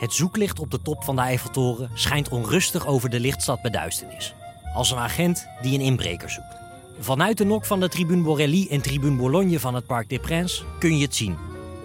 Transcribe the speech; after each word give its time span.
Het 0.00 0.12
zoeklicht 0.14 0.58
op 0.58 0.70
de 0.70 0.82
top 0.82 1.04
van 1.04 1.16
de 1.16 1.22
Eiffeltoren 1.22 1.90
schijnt 1.94 2.28
onrustig 2.28 2.86
over 2.86 3.10
de 3.10 3.20
lichtstad 3.20 3.62
bij 3.62 3.70
duisternis. 3.70 4.34
Als 4.74 4.90
een 4.90 4.98
agent 4.98 5.46
die 5.62 5.74
een 5.74 5.84
inbreker 5.84 6.30
zoekt. 6.30 6.56
Vanuit 6.98 7.38
de 7.38 7.44
nok 7.44 7.64
van 7.64 7.80
de 7.80 7.88
Tribune 7.88 8.22
Borelli 8.22 8.68
en 8.68 8.80
Tribune 8.80 9.16
Bologne 9.16 9.60
van 9.60 9.74
het 9.74 9.86
Parc 9.86 10.08
des 10.08 10.18
Princes 10.18 10.64
kun 10.78 10.96
je 10.96 11.04
het 11.04 11.14
zien. 11.14 11.36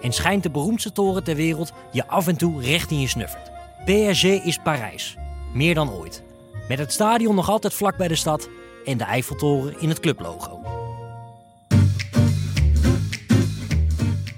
En 0.02 0.12
schijnt 0.12 0.42
de 0.42 0.50
beroemdste 0.50 0.92
toren 0.92 1.24
ter 1.24 1.36
wereld 1.36 1.72
je 1.92 2.06
af 2.06 2.26
en 2.26 2.36
toe 2.36 2.62
recht 2.62 2.90
in 2.90 3.00
je 3.00 3.08
snuffert. 3.08 3.50
PSG 3.84 4.24
is 4.24 4.58
Parijs. 4.64 5.16
Meer 5.54 5.74
dan 5.74 5.90
ooit. 5.90 6.22
Met 6.68 6.78
het 6.78 6.92
stadion 6.92 7.34
nog 7.34 7.48
altijd 7.48 7.74
vlak 7.74 7.96
bij 7.96 8.08
de 8.08 8.14
stad 8.14 8.48
en 8.84 8.98
de 8.98 9.04
Eiffeltoren 9.04 9.80
in 9.80 9.88
het 9.88 10.00
clublogo. 10.00 10.60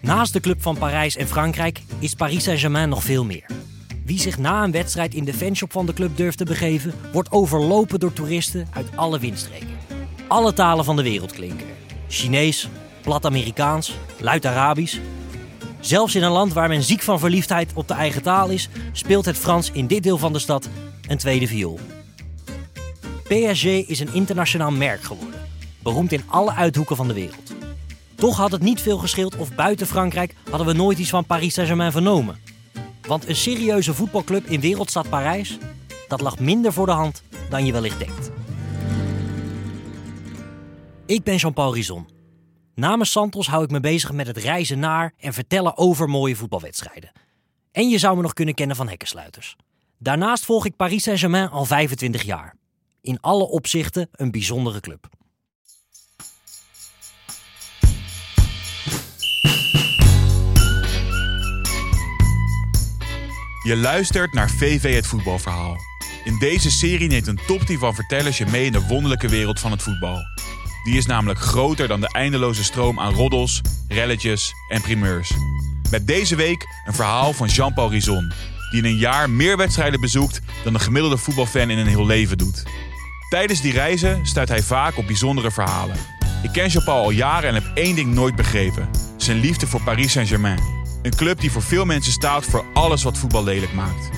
Naast 0.01 0.33
de 0.33 0.41
club 0.41 0.63
van 0.63 0.79
Parijs 0.79 1.17
en 1.17 1.29
Frankrijk 1.29 1.83
is 1.99 2.15
Paris 2.15 2.45
Saint-Germain 2.45 2.89
nog 2.89 3.03
veel 3.03 3.25
meer. 3.25 3.58
Wie 4.09 4.21
zich 4.21 4.39
na 4.39 4.65
een 4.65 4.71
wedstrijd 4.71 5.15
in 5.15 5.25
de 5.25 5.35
fanshop 5.35 5.73
van 5.73 5.87
de 5.87 5.93
club 5.93 6.17
durft 6.17 6.39
te 6.39 6.45
begeven, 6.45 6.95
wordt 7.13 7.31
overlopen 7.31 8.01
door 8.01 8.13
toeristen 8.13 8.69
uit 8.73 8.87
alle 8.95 9.19
windstreken. 9.19 9.77
Alle 10.29 10.53
talen 10.53 10.85
van 10.85 10.97
de 10.97 11.03
wereld 11.03 11.33
klinken. 11.33 11.67
Chinees, 12.09 12.69
plat 13.03 13.25
Amerikaans, 13.25 13.95
luid 14.21 14.47
Arabisch. 14.47 14.99
Zelfs 15.81 16.15
in 16.15 16.23
een 16.23 16.31
land 16.31 16.53
waar 16.53 16.69
men 16.69 16.83
ziek 16.83 17.03
van 17.03 17.19
verliefdheid 17.19 17.73
op 17.75 17.89
de 17.89 17.95
eigen 17.95 18.23
taal 18.23 18.49
is, 18.49 18.69
speelt 18.93 19.25
het 19.25 19.37
Frans 19.37 19.71
in 19.71 19.87
dit 19.87 20.03
deel 20.03 20.19
van 20.19 20.33
de 20.33 20.39
stad 20.39 20.69
een 21.09 21.19
tweede 21.19 21.47
viool. 21.47 21.79
PSG 23.23 23.65
is 23.65 24.01
een 24.01 24.13
internationaal 24.13 24.71
merk 24.71 25.03
geworden, 25.03 25.41
beroemd 25.83 26.13
in 26.13 26.23
alle 26.27 26.55
uithoeken 26.55 26.97
van 26.97 27.09
de 27.09 27.15
wereld. 27.15 27.53
Toch 28.15 28.37
had 28.37 28.53
het 28.53 28.63
niet 28.63 28.81
veel 28.81 28.99
geschild 28.99 29.37
of 29.37 29.55
buiten 29.55 29.87
Frankrijk 29.87 30.35
hadden 30.51 30.67
we 30.67 30.73
nooit 30.73 30.99
iets 30.99 31.11
van 31.11 31.25
Paris 31.25 31.55
Saint-Germain 31.55 31.93
vernomen. 31.93 32.48
Want 33.09 33.29
een 33.29 33.37
serieuze 33.37 33.95
voetbalclub 33.95 34.47
in 34.47 34.61
wereldstad 34.61 35.09
Parijs, 35.09 35.59
dat 36.09 36.21
lag 36.21 36.39
minder 36.39 36.73
voor 36.73 36.87
de 36.87 36.93
hand 36.93 37.23
dan 37.51 37.67
je 37.67 37.73
wellicht 37.73 37.99
denkt. 37.99 38.31
Ik 41.07 41.23
ben 41.23 41.37
Jean-Paul 41.37 41.75
Rison. 41.75 42.09
Namens 42.75 43.11
Santos 43.11 43.47
hou 43.47 43.65
ik 43.65 43.71
me 43.71 43.81
bezig 43.81 44.13
met 44.13 44.27
het 44.27 44.37
reizen 44.37 44.79
naar 44.79 45.15
en 45.19 45.33
vertellen 45.33 45.77
over 45.77 46.09
mooie 46.09 46.37
voetbalwedstrijden. 46.37 47.13
En 47.73 47.89
je 47.89 47.99
zou 47.99 48.17
me 48.17 48.23
nog 48.23 48.33
kunnen 48.33 48.55
kennen 48.55 48.77
van 48.77 48.89
hekkensluiters. 48.89 49.57
Daarnaast 49.99 50.45
volg 50.45 50.67
ik 50.67 50.77
Paris 50.77 51.03
Saint-Germain 51.03 51.49
al 51.51 51.65
25 51.65 52.23
jaar. 52.23 52.55
In 53.01 53.21
alle 53.21 53.49
opzichten 53.49 54.09
een 54.13 54.31
bijzondere 54.31 54.81
club. 54.81 55.09
Je 63.69 63.77
luistert 63.77 64.33
naar 64.33 64.51
VV 64.51 64.95
het 64.95 65.07
voetbalverhaal. 65.07 65.77
In 66.25 66.39
deze 66.39 66.71
serie 66.71 67.09
neemt 67.09 67.27
een 67.27 67.41
topteam 67.47 67.79
van 67.79 67.95
vertellers 67.95 68.39
je 68.39 68.47
mee 68.47 68.65
in 68.65 68.73
de 68.73 68.87
wonderlijke 68.87 69.29
wereld 69.29 69.61
van 69.61 69.71
het 69.71 69.83
voetbal. 69.83 70.19
Die 70.85 70.97
is 70.97 71.07
namelijk 71.07 71.39
groter 71.39 71.89
dan 71.89 72.01
de 72.01 72.09
eindeloze 72.09 72.65
stroom 72.65 73.01
aan 73.01 73.15
roddels, 73.15 73.61
relletjes 73.89 74.55
en 74.69 74.81
primeurs. 74.81 75.33
Met 75.91 76.07
deze 76.07 76.37
week 76.37 76.67
een 76.87 76.95
verhaal 76.95 77.33
van 77.33 77.49
Jean-Paul 77.49 77.91
Rison, 77.91 78.33
die 78.71 78.83
in 78.83 78.89
een 78.89 78.99
jaar 78.99 79.31
meer 79.31 79.57
wedstrijden 79.57 80.01
bezoekt 80.01 80.41
dan 80.65 80.73
de 80.73 80.79
gemiddelde 80.79 81.17
voetbalfan 81.17 81.71
in 81.71 81.79
een 81.79 81.87
heel 81.87 82.07
leven 82.07 82.39
doet. 82.39 82.63
Tijdens 83.29 83.61
die 83.61 83.73
reizen 83.73 84.27
stuit 84.27 84.49
hij 84.49 84.63
vaak 84.63 84.97
op 84.97 85.07
bijzondere 85.07 85.51
verhalen. 85.51 85.97
Ik 86.43 86.53
ken 86.53 86.69
Jean-Paul 86.69 87.03
al 87.03 87.11
jaren 87.11 87.49
en 87.49 87.55
heb 87.55 87.71
één 87.75 87.95
ding 87.95 88.15
nooit 88.15 88.37
begrepen: 88.37 88.89
zijn 89.17 89.41
liefde 89.41 89.67
voor 89.67 89.83
Paris 89.83 90.13
Saint-Germain. 90.13 90.78
Een 91.03 91.17
club 91.17 91.41
die 91.41 91.51
voor 91.51 91.63
veel 91.63 91.85
mensen 91.85 92.13
staat 92.13 92.45
voor 92.45 92.65
alles 92.73 93.03
wat 93.03 93.19
voetbal 93.19 93.45
lelijk 93.45 93.73
maakt. 93.73 94.11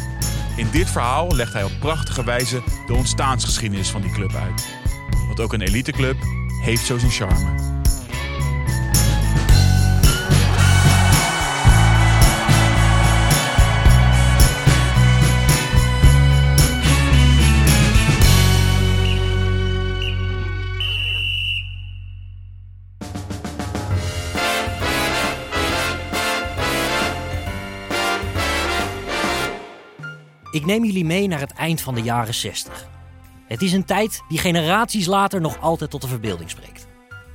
In 0.57 0.69
dit 0.71 0.91
verhaal 0.91 1.35
legt 1.35 1.53
hij 1.53 1.65
op 1.65 1.73
prachtige 1.81 2.25
wijze 2.25 2.63
de 2.87 2.95
ontstaansgeschiedenis 2.95 3.89
van 3.89 4.01
die 4.03 4.13
club 4.13 4.35
uit. 4.35 4.67
Want 5.27 5.41
ook 5.41 5.53
een 5.53 5.61
eliteclub 5.61 6.17
heeft 6.63 6.87
zo 6.87 6.99
zijn 6.99 7.11
charme. 7.11 7.70
Ik 30.51 30.67
neem 30.67 30.85
jullie 30.85 31.05
mee 31.05 31.29
naar 31.29 31.41
het 31.41 31.53
eind 31.53 31.81
van 31.81 31.95
de 31.95 32.03
jaren 32.03 32.35
60. 32.35 32.89
Het 33.47 33.63
is 33.63 33.73
een 33.73 33.85
tijd 33.85 34.23
die 34.29 34.39
generaties 34.39 35.07
later 35.07 35.41
nog 35.41 35.61
altijd 35.61 35.91
tot 35.91 36.01
de 36.01 36.09
verbeelding 36.09 36.51
spreekt. 36.51 36.87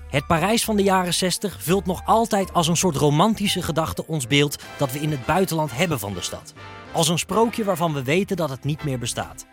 Het 0.09 0.27
Parijs 0.27 0.63
van 0.63 0.75
de 0.75 0.83
jaren 0.83 1.13
60 1.13 1.57
vult 1.59 1.85
nog 1.85 2.01
altijd 2.05 2.53
als 2.53 2.67
een 2.67 2.77
soort 2.77 2.95
romantische 2.95 3.61
gedachte 3.61 4.07
ons 4.07 4.27
beeld 4.27 4.63
dat 4.77 4.91
we 4.91 4.99
in 4.99 5.11
het 5.11 5.25
buitenland 5.25 5.77
hebben 5.77 5.99
van 5.99 6.13
de 6.13 6.21
stad. 6.21 6.53
Als 6.91 7.07
een 7.07 7.19
sprookje 7.19 7.63
waarvan 7.63 7.93
we 7.93 8.03
weten 8.03 8.37
dat 8.37 8.49
het 8.49 8.63
niet 8.63 8.83
meer 8.83 8.99
bestaat. 8.99 9.45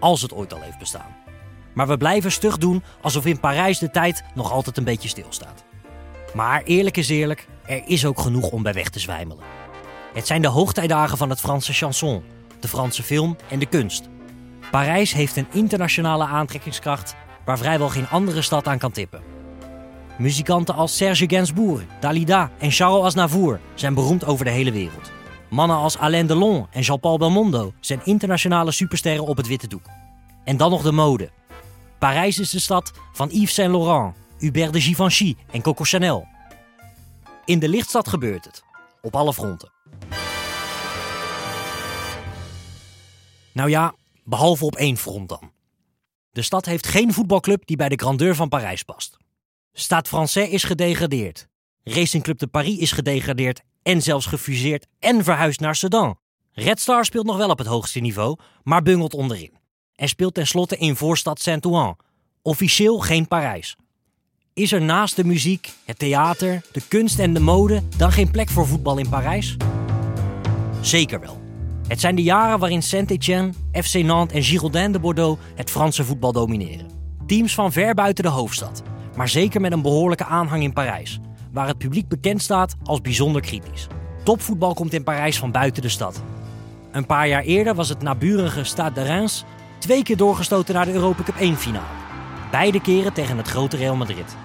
Als 0.00 0.22
het 0.22 0.32
ooit 0.32 0.52
al 0.52 0.60
heeft 0.60 0.78
bestaan. 0.78 1.16
Maar 1.74 1.88
we 1.88 1.96
blijven 1.96 2.32
stug 2.32 2.58
doen 2.58 2.82
alsof 3.00 3.26
in 3.26 3.40
Parijs 3.40 3.78
de 3.78 3.90
tijd 3.90 4.24
nog 4.34 4.52
altijd 4.52 4.76
een 4.76 4.84
beetje 4.84 5.08
stilstaat. 5.08 5.64
Maar 6.34 6.62
eerlijk 6.62 6.96
is 6.96 7.08
eerlijk, 7.08 7.48
er 7.66 7.82
is 7.86 8.04
ook 8.04 8.20
genoeg 8.20 8.50
om 8.50 8.62
bij 8.62 8.72
weg 8.72 8.88
te 8.88 9.00
zwijmelen. 9.00 9.44
Het 10.12 10.26
zijn 10.26 10.42
de 10.42 10.48
hoogtijdagen 10.48 11.18
van 11.18 11.30
het 11.30 11.40
Franse 11.40 11.72
chanson, 11.72 12.22
de 12.62 12.68
Franse 12.68 13.02
film 13.02 13.36
en 13.48 13.58
de 13.58 13.66
kunst. 13.66 14.08
Parijs 14.70 15.12
heeft 15.12 15.36
een 15.36 15.46
internationale 15.52 16.24
aantrekkingskracht 16.24 17.14
waar 17.44 17.58
vrijwel 17.58 17.88
geen 17.88 18.08
andere 18.08 18.42
stad 18.42 18.66
aan 18.66 18.78
kan 18.78 18.92
tippen. 18.92 19.22
Muzikanten 20.18 20.74
als 20.74 20.96
Serge 20.96 21.24
Gainsbourg, 21.28 21.82
Dalida 22.00 22.50
en 22.58 22.70
Charles 22.70 23.04
Aznavour 23.04 23.60
zijn 23.74 23.94
beroemd 23.94 24.24
over 24.24 24.44
de 24.44 24.50
hele 24.50 24.72
wereld. 24.72 25.10
Mannen 25.48 25.76
als 25.76 25.98
Alain 25.98 26.26
Delon 26.26 26.66
en 26.70 26.82
Jean-Paul 26.82 27.18
Belmondo 27.18 27.72
zijn 27.80 28.00
internationale 28.04 28.70
supersterren 28.70 29.26
op 29.26 29.36
het 29.36 29.46
witte 29.46 29.66
doek. 29.66 29.84
En 30.44 30.56
dan 30.56 30.70
nog 30.70 30.82
de 30.82 30.92
mode. 30.92 31.30
Parijs 31.98 32.38
is 32.38 32.50
de 32.50 32.60
stad 32.60 32.92
van 33.12 33.28
Yves 33.28 33.54
Saint 33.54 33.72
Laurent, 33.72 34.14
Hubert 34.38 34.72
de 34.72 34.80
Givenchy 34.80 35.36
en 35.50 35.62
Coco 35.62 35.84
Chanel. 35.84 36.26
In 37.44 37.58
de 37.58 37.68
lichtstad 37.68 38.08
gebeurt 38.08 38.44
het, 38.44 38.62
op 39.02 39.16
alle 39.16 39.32
fronten. 39.32 39.72
Nou 43.52 43.70
ja, 43.70 43.94
behalve 44.24 44.64
op 44.64 44.76
één 44.76 44.96
front 44.96 45.28
dan. 45.28 45.52
De 46.30 46.42
stad 46.42 46.66
heeft 46.66 46.86
geen 46.86 47.12
voetbalclub 47.12 47.66
die 47.66 47.76
bij 47.76 47.88
de 47.88 47.96
grandeur 47.96 48.34
van 48.34 48.48
Parijs 48.48 48.82
past. 48.82 49.16
Stade 49.72 50.08
Français 50.08 50.50
is 50.50 50.64
gedegradeerd. 50.64 51.48
Racing 51.82 52.22
Club 52.22 52.38
de 52.38 52.46
Paris 52.46 52.78
is 52.78 52.92
gedegradeerd 52.92 53.60
en 53.82 54.02
zelfs 54.02 54.26
gefuseerd 54.26 54.86
en 54.98 55.24
verhuisd 55.24 55.60
naar 55.60 55.76
Sedan. 55.76 56.18
Red 56.52 56.80
Star 56.80 57.04
speelt 57.04 57.26
nog 57.26 57.36
wel 57.36 57.48
op 57.48 57.58
het 57.58 57.66
hoogste 57.66 58.00
niveau, 58.00 58.38
maar 58.62 58.82
bungelt 58.82 59.14
onderin. 59.14 59.58
En 59.94 60.08
speelt 60.08 60.34
tenslotte 60.34 60.76
in 60.76 60.96
voorstad 60.96 61.40
Saint-Ouen. 61.40 61.96
Officieel 62.42 62.98
geen 62.98 63.28
Parijs. 63.28 63.76
Is 64.52 64.72
er 64.72 64.82
naast 64.82 65.16
de 65.16 65.24
muziek, 65.24 65.72
het 65.84 65.98
theater, 65.98 66.62
de 66.72 66.82
kunst 66.88 67.18
en 67.18 67.34
de 67.34 67.40
mode 67.40 67.82
dan 67.96 68.12
geen 68.12 68.30
plek 68.30 68.48
voor 68.48 68.66
voetbal 68.66 68.98
in 68.98 69.08
Parijs? 69.08 69.56
Zeker 70.80 71.20
wel. 71.20 71.39
Het 71.90 72.00
zijn 72.00 72.14
de 72.14 72.22
jaren 72.22 72.58
waarin 72.58 72.82
Saint-Étienne, 72.82 73.52
FC 73.72 73.94
Nantes 73.94 74.36
en 74.36 74.42
Girondin 74.42 74.92
de 74.92 74.98
Bordeaux 74.98 75.40
het 75.54 75.70
Franse 75.70 76.04
voetbal 76.04 76.32
domineren. 76.32 76.86
Teams 77.26 77.54
van 77.54 77.72
ver 77.72 77.94
buiten 77.94 78.24
de 78.24 78.30
hoofdstad, 78.30 78.82
maar 79.16 79.28
zeker 79.28 79.60
met 79.60 79.72
een 79.72 79.82
behoorlijke 79.82 80.24
aanhang 80.24 80.62
in 80.62 80.72
Parijs, 80.72 81.18
waar 81.52 81.66
het 81.66 81.78
publiek 81.78 82.08
bekend 82.08 82.42
staat 82.42 82.76
als 82.82 83.00
bijzonder 83.00 83.42
kritisch. 83.42 83.86
Topvoetbal 84.24 84.74
komt 84.74 84.92
in 84.92 85.02
Parijs 85.02 85.38
van 85.38 85.50
buiten 85.50 85.82
de 85.82 85.88
stad. 85.88 86.22
Een 86.92 87.06
paar 87.06 87.28
jaar 87.28 87.42
eerder 87.42 87.74
was 87.74 87.88
het 87.88 88.02
naburige 88.02 88.64
Stade 88.64 88.94
de 88.94 89.02
Reims 89.02 89.44
twee 89.78 90.02
keer 90.02 90.16
doorgestoten 90.16 90.74
naar 90.74 90.86
de 90.86 90.92
Europa 90.92 91.22
Cup 91.22 91.36
1 91.36 91.56
finale. 91.56 91.84
Beide 92.50 92.80
keren 92.80 93.12
tegen 93.12 93.36
het 93.36 93.48
grote 93.48 93.76
Real 93.76 93.96
Madrid. 93.96 94.36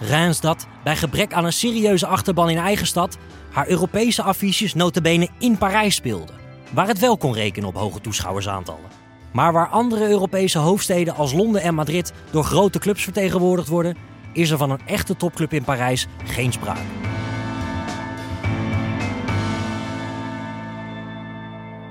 Reims 0.00 0.40
dat, 0.40 0.66
bij 0.84 0.96
gebrek 0.96 1.32
aan 1.32 1.44
een 1.44 1.52
serieuze 1.52 2.06
achterban 2.06 2.50
in 2.50 2.58
eigen 2.58 2.86
stad, 2.86 3.18
haar 3.52 3.68
Europese 3.68 4.22
affiches 4.22 4.74
notabene 4.74 5.28
in 5.38 5.58
Parijs 5.58 5.94
speelde 5.94 6.42
waar 6.74 6.88
het 6.88 6.98
wel 6.98 7.16
kon 7.16 7.32
rekenen 7.32 7.68
op 7.68 7.74
hoge 7.74 8.00
toeschouwersaantallen. 8.00 8.90
Maar 9.32 9.52
waar 9.52 9.68
andere 9.68 10.08
Europese 10.08 10.58
hoofdsteden 10.58 11.14
als 11.14 11.32
Londen 11.32 11.62
en 11.62 11.74
Madrid 11.74 12.12
door 12.30 12.44
grote 12.44 12.78
clubs 12.78 13.02
vertegenwoordigd 13.02 13.68
worden, 13.68 13.96
is 14.32 14.50
er 14.50 14.58
van 14.58 14.70
een 14.70 14.86
echte 14.86 15.16
topclub 15.16 15.52
in 15.52 15.64
Parijs 15.64 16.06
geen 16.24 16.52
sprake. 16.52 16.80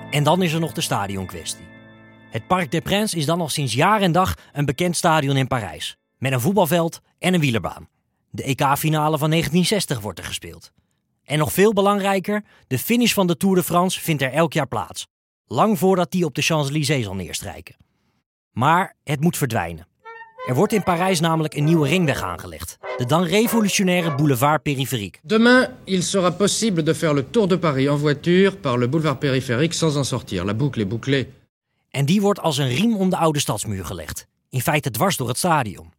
En 0.10 0.24
dan 0.24 0.42
is 0.42 0.54
er 0.54 0.60
nog 0.60 0.72
de 0.72 0.82
stadionkwestie. 0.82 1.66
Het 2.30 2.48
Parc 2.48 2.72
des 2.72 2.82
Princes 2.82 3.14
is 3.14 3.26
dan 3.26 3.38
nog 3.38 3.52
sinds 3.52 3.74
jaar 3.74 4.02
en 4.02 4.12
dag 4.12 4.36
een 4.54 4.66
bekend 4.66 4.96
stadion 4.96 5.38
in 5.38 5.48
Parijs. 5.48 5.98
Met 6.18 6.32
een 6.32 6.42
voetbalveld 6.42 7.02
en 7.20 7.34
een 7.34 7.40
wielerbaan. 7.40 7.88
De 8.30 8.44
EK-finale 8.44 9.18
van 9.18 9.30
1960 9.30 10.00
wordt 10.00 10.20
er 10.20 10.26
gespeeld. 10.26 10.72
En 11.24 11.38
nog 11.38 11.54
veel 11.54 11.74
belangrijker, 11.74 12.44
de 12.68 12.80
finish 12.80 13.14
van 13.14 13.28
de 13.28 13.38
Tour 13.38 13.56
de 13.56 13.64
France 13.64 14.00
vindt 14.00 14.22
er 14.22 14.32
elk 14.32 14.54
jaar 14.54 14.68
plaats. 14.68 15.08
Lang 15.46 15.80
voordat 15.80 16.12
die 16.12 16.26
op 16.26 16.36
de 16.36 16.42
Champs-Élysées 16.42 17.04
zal 17.04 17.16
neerstrijken. 17.16 17.76
Maar 18.52 18.96
het 19.04 19.20
moet 19.20 19.38
verdwijnen. 19.38 19.88
Er 20.48 20.56
wordt 20.56 20.74
in 20.74 20.84
Parijs 20.84 21.20
namelijk 21.20 21.54
een 21.54 21.64
nieuwe 21.64 21.88
ringweg 21.88 22.22
aangelegd. 22.22 22.78
De 22.98 23.06
dan 23.06 23.24
revolutionaire 23.24 24.16
boulevard 24.16 24.64
périphérique. 24.64 25.20
Demain, 25.24 25.70
il 25.84 26.04
sera 26.04 26.30
possible 26.30 26.84
de 26.84 26.96
faire 26.96 27.14
le 27.14 27.30
tour 27.30 27.48
de 27.48 27.60
Paris 27.60 27.88
en 27.88 28.00
voiture 28.00 28.58
par 28.58 28.78
le 28.78 28.90
boulevard 28.90 29.20
périphérique 29.20 29.74
sans 29.74 29.96
en 29.96 30.06
sortir. 30.06 30.46
La 30.46 30.54
boucle 30.54 30.82
est 30.82 30.90
bouclée. 30.90 31.28
En 31.90 32.06
die 32.06 32.22
wordt 32.22 32.40
als 32.40 32.58
een 32.58 32.68
riem 32.68 32.96
om 32.96 33.10
de 33.10 33.18
oude 33.18 33.40
stadsmuur 33.40 33.86
gelegd. 33.86 34.28
In 34.50 34.62
feite 34.62 34.92
dwars 34.92 35.18
door 35.18 35.28
het 35.28 35.38
stadion. 35.38 35.94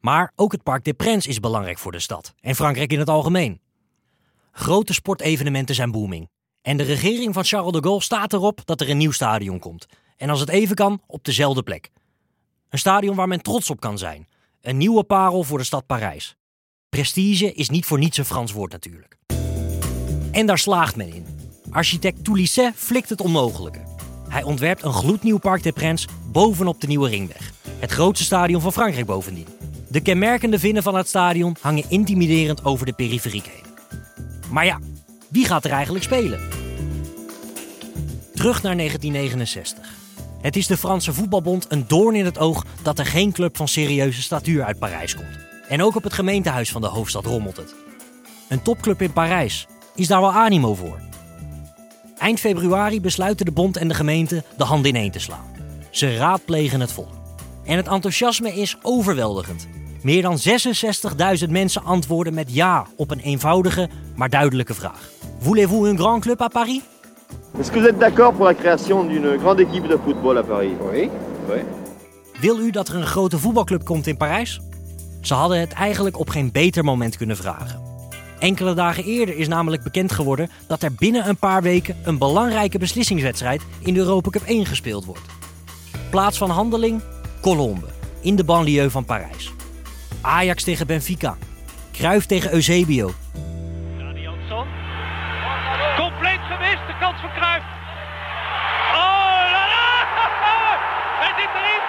Maar 0.00 0.32
ook 0.36 0.52
het 0.52 0.62
Parc 0.62 0.84
des 0.84 0.94
Princes 0.96 1.26
is 1.26 1.40
belangrijk 1.40 1.78
voor 1.78 1.92
de 1.92 2.00
stad. 2.00 2.34
En 2.40 2.54
Frankrijk 2.54 2.92
in 2.92 2.98
het 2.98 3.08
algemeen. 3.08 3.60
Grote 4.56 4.92
sportevenementen 4.92 5.74
zijn 5.74 5.90
booming. 5.90 6.28
En 6.62 6.76
de 6.76 6.82
regering 6.82 7.34
van 7.34 7.44
Charles 7.44 7.72
de 7.72 7.82
Gaulle 7.82 8.02
staat 8.02 8.32
erop 8.32 8.60
dat 8.64 8.80
er 8.80 8.90
een 8.90 8.96
nieuw 8.96 9.10
stadion 9.10 9.58
komt. 9.58 9.86
En 10.16 10.30
als 10.30 10.40
het 10.40 10.48
even 10.48 10.76
kan, 10.76 11.00
op 11.06 11.24
dezelfde 11.24 11.62
plek. 11.62 11.90
Een 12.68 12.78
stadion 12.78 13.16
waar 13.16 13.28
men 13.28 13.42
trots 13.42 13.70
op 13.70 13.80
kan 13.80 13.98
zijn. 13.98 14.28
Een 14.60 14.76
nieuwe 14.76 15.04
parel 15.04 15.42
voor 15.42 15.58
de 15.58 15.64
stad 15.64 15.86
Parijs. 15.86 16.36
Prestige 16.88 17.52
is 17.52 17.68
niet 17.68 17.84
voor 17.84 17.98
niets 17.98 18.18
een 18.18 18.24
Frans 18.24 18.52
woord 18.52 18.72
natuurlijk. 18.72 19.18
En 20.32 20.46
daar 20.46 20.58
slaagt 20.58 20.96
men 20.96 21.14
in. 21.14 21.26
Architect 21.70 22.24
Toulisset 22.24 22.72
flikt 22.76 23.08
het 23.08 23.20
onmogelijke. 23.20 23.82
Hij 24.28 24.42
ontwerpt 24.42 24.82
een 24.82 24.92
gloednieuw 24.92 25.38
Parc 25.38 25.62
des 25.62 25.72
Princes 25.72 26.08
bovenop 26.32 26.80
de 26.80 26.86
nieuwe 26.86 27.08
ringweg. 27.08 27.52
Het 27.78 27.90
grootste 27.90 28.24
stadion 28.24 28.60
van 28.60 28.72
Frankrijk 28.72 29.06
bovendien. 29.06 29.46
De 29.88 30.00
kenmerkende 30.00 30.58
vinnen 30.58 30.82
van 30.82 30.94
het 30.94 31.08
stadion 31.08 31.56
hangen 31.60 31.90
intimiderend 31.90 32.64
over 32.64 32.86
de 32.86 32.92
periferiek 32.92 33.46
heen. 33.46 33.63
Maar 34.54 34.64
ja, 34.64 34.78
wie 35.28 35.44
gaat 35.44 35.64
er 35.64 35.70
eigenlijk 35.70 36.04
spelen? 36.04 36.40
Terug 38.34 38.62
naar 38.62 38.76
1969. 38.76 39.94
Het 40.40 40.56
is 40.56 40.66
de 40.66 40.76
Franse 40.76 41.12
voetbalbond 41.12 41.66
een 41.68 41.84
doorn 41.86 42.14
in 42.14 42.24
het 42.24 42.38
oog 42.38 42.64
dat 42.82 42.98
er 42.98 43.06
geen 43.06 43.32
club 43.32 43.56
van 43.56 43.68
serieuze 43.68 44.22
statuur 44.22 44.64
uit 44.64 44.78
Parijs 44.78 45.14
komt. 45.14 45.38
En 45.68 45.82
ook 45.82 45.96
op 45.96 46.02
het 46.02 46.12
gemeentehuis 46.12 46.70
van 46.70 46.80
de 46.80 46.86
hoofdstad 46.86 47.24
rommelt 47.24 47.56
het. 47.56 47.74
Een 48.48 48.62
topclub 48.62 49.02
in 49.02 49.12
Parijs. 49.12 49.66
Is 49.94 50.06
daar 50.06 50.20
wel 50.20 50.32
animo 50.32 50.74
voor? 50.74 51.00
Eind 52.18 52.40
februari 52.40 53.00
besluiten 53.00 53.46
de 53.46 53.52
bond 53.52 53.76
en 53.76 53.88
de 53.88 53.94
gemeente 53.94 54.44
de 54.56 54.64
hand 54.64 54.86
ineen 54.86 55.10
te 55.10 55.18
slaan. 55.18 55.52
Ze 55.90 56.16
raadplegen 56.16 56.80
het 56.80 56.92
volk. 56.92 57.12
En 57.64 57.76
het 57.76 57.88
enthousiasme 57.88 58.52
is 58.52 58.76
overweldigend. 58.82 59.68
Meer 60.04 60.22
dan 60.22 60.38
66.000 61.44 61.50
mensen 61.50 61.84
antwoorden 61.84 62.34
met 62.34 62.54
ja 62.54 62.86
op 62.96 63.10
een 63.10 63.20
eenvoudige, 63.20 63.88
maar 64.14 64.28
duidelijke 64.28 64.74
vraag. 64.74 65.08
Voulez-vous 65.38 65.88
un 65.88 65.98
grand 65.98 66.22
club 66.22 66.40
à 66.40 66.48
Paris? 66.48 66.80
Est-ce 67.58 67.72
que 67.72 67.78
vous 67.78 67.88
êtes 67.88 67.98
d'accord 67.98 68.32
pour 68.34 68.44
la 68.44 68.54
création 68.54 69.08
d'une 69.08 69.38
grande 69.38 69.60
équipe 69.60 69.88
de 69.88 69.98
football 70.04 70.36
à 70.38 70.42
Paris 70.42 70.72
Oui. 70.92 71.10
oui. 71.48 71.62
Wil 72.40 72.58
u 72.58 72.70
dat 72.70 72.88
er 72.88 72.94
een 72.94 73.06
grote 73.06 73.38
voetbalclub 73.38 73.84
komt 73.84 74.06
in 74.06 74.16
Parijs? 74.16 74.60
Ze 75.20 75.34
hadden 75.34 75.60
het 75.60 75.72
eigenlijk 75.72 76.18
op 76.18 76.28
geen 76.28 76.52
beter 76.52 76.84
moment 76.84 77.16
kunnen 77.16 77.36
vragen. 77.36 77.82
Enkele 78.38 78.74
dagen 78.74 79.04
eerder 79.04 79.36
is 79.36 79.48
namelijk 79.48 79.82
bekend 79.82 80.12
geworden 80.12 80.50
dat 80.66 80.82
er 80.82 80.92
binnen 80.92 81.28
een 81.28 81.38
paar 81.38 81.62
weken 81.62 81.96
een 82.02 82.18
belangrijke 82.18 82.78
beslissingswedstrijd 82.78 83.62
in 83.78 83.94
de 83.94 84.00
Europa 84.00 84.30
Cup 84.30 84.42
1 84.42 84.66
gespeeld 84.66 85.04
wordt. 85.04 85.26
Plaats 86.10 86.38
van 86.38 86.50
handeling: 86.50 87.02
Colombe, 87.40 87.86
in 88.20 88.36
de 88.36 88.44
banlieue 88.44 88.90
van 88.90 89.04
Parijs. 89.04 89.52
Ajax 90.24 90.64
tegen 90.64 90.86
Benfica. 90.86 91.36
Cruyff 91.92 92.26
tegen 92.26 92.52
Eusebio. 92.52 93.14
Dani 93.98 94.20
Jansson. 94.20 94.66
Compleet 95.96 96.40
gemist, 96.50 96.86
de 96.86 96.96
kans 97.00 97.20
van 97.20 97.30
Cruijff. 97.30 97.64
Oh, 98.92 99.42
la 99.54 99.64
la! 99.74 99.92
Hij 101.22 101.32
zit 101.38 101.52
erin! 101.60 101.82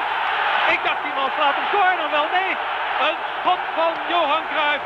Ik 0.76 0.82
dacht 0.88 1.02
iemand 1.10 1.32
slaat 1.38 1.56
een 1.62 1.70
corner, 1.72 2.10
wel 2.12 2.28
nee. 2.38 2.54
Een 3.08 3.18
schot 3.40 3.64
van 3.76 3.94
Johan 4.10 4.44
Cruijff. 4.52 4.84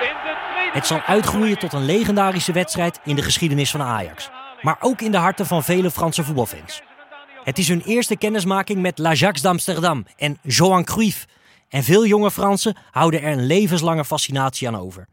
In 0.00 0.16
de 0.24 0.34
tweede 0.52 0.72
Het 0.72 0.86
zal 0.86 1.00
uitgroeien 1.06 1.58
tot 1.58 1.72
een 1.72 1.84
legendarische 1.84 2.52
wedstrijd 2.52 3.00
in 3.04 3.16
de 3.16 3.22
geschiedenis 3.22 3.70
van 3.70 3.82
Ajax. 3.82 4.30
Maar 4.60 4.76
ook 4.80 5.00
in 5.00 5.10
de 5.10 5.18
harten 5.18 5.46
van 5.46 5.64
vele 5.64 5.90
Franse 5.90 6.24
voetbalfans. 6.24 6.82
Het 7.44 7.58
is 7.58 7.68
hun 7.68 7.82
eerste 7.86 8.16
kennismaking 8.16 8.80
met 8.80 8.98
l'Ajax 8.98 9.40
d'Amsterdam 9.40 10.06
en 10.16 10.38
Johan 10.42 10.84
Cruyff. 10.84 11.26
En 11.72 11.82
veel 11.82 12.06
jonge 12.06 12.30
Fransen 12.30 12.76
houden 12.90 13.22
er 13.22 13.32
een 13.32 13.46
levenslange 13.46 14.04
fascinatie 14.04 14.68
aan 14.68 14.76
over. 14.76 15.08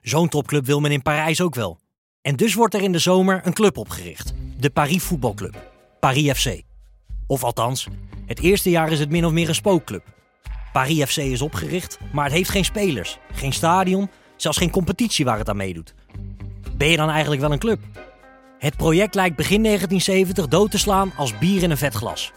Zo'n 0.00 0.28
topclub 0.28 0.66
wil 0.66 0.80
men 0.80 0.92
in 0.92 1.02
Parijs 1.02 1.40
ook 1.40 1.54
wel. 1.54 1.78
En 2.22 2.36
dus 2.36 2.54
wordt 2.54 2.74
er 2.74 2.82
in 2.82 2.92
de 2.92 2.98
zomer 2.98 3.40
een 3.44 3.52
club 3.52 3.76
opgericht. 3.76 4.34
De 4.58 4.70
Paris 4.70 5.02
Voetbalclub. 5.02 5.72
Paris 6.00 6.40
FC. 6.40 6.62
Of 7.26 7.44
althans, 7.44 7.86
het 8.26 8.40
eerste 8.40 8.70
jaar 8.70 8.92
is 8.92 8.98
het 8.98 9.10
min 9.10 9.24
of 9.24 9.32
meer 9.32 9.48
een 9.48 9.54
spookclub. 9.54 10.02
Paris 10.72 11.04
FC 11.04 11.16
is 11.16 11.42
opgericht, 11.42 11.98
maar 12.12 12.24
het 12.24 12.34
heeft 12.34 12.50
geen 12.50 12.64
spelers, 12.64 13.18
geen 13.32 13.52
stadion, 13.52 14.10
zelfs 14.36 14.58
geen 14.58 14.70
competitie 14.70 15.24
waar 15.24 15.38
het 15.38 15.48
aan 15.48 15.56
meedoet. 15.56 15.94
Ben 16.76 16.88
je 16.88 16.96
dan 16.96 17.10
eigenlijk 17.10 17.40
wel 17.40 17.52
een 17.52 17.58
club? 17.58 17.80
Het 18.58 18.76
project 18.76 19.14
lijkt 19.14 19.36
begin 19.36 19.62
1970 19.62 20.48
dood 20.48 20.70
te 20.70 20.78
slaan 20.78 21.12
als 21.16 21.38
bier 21.38 21.62
in 21.62 21.70
een 21.70 21.76
vet 21.76 21.94
glas. 21.94 22.32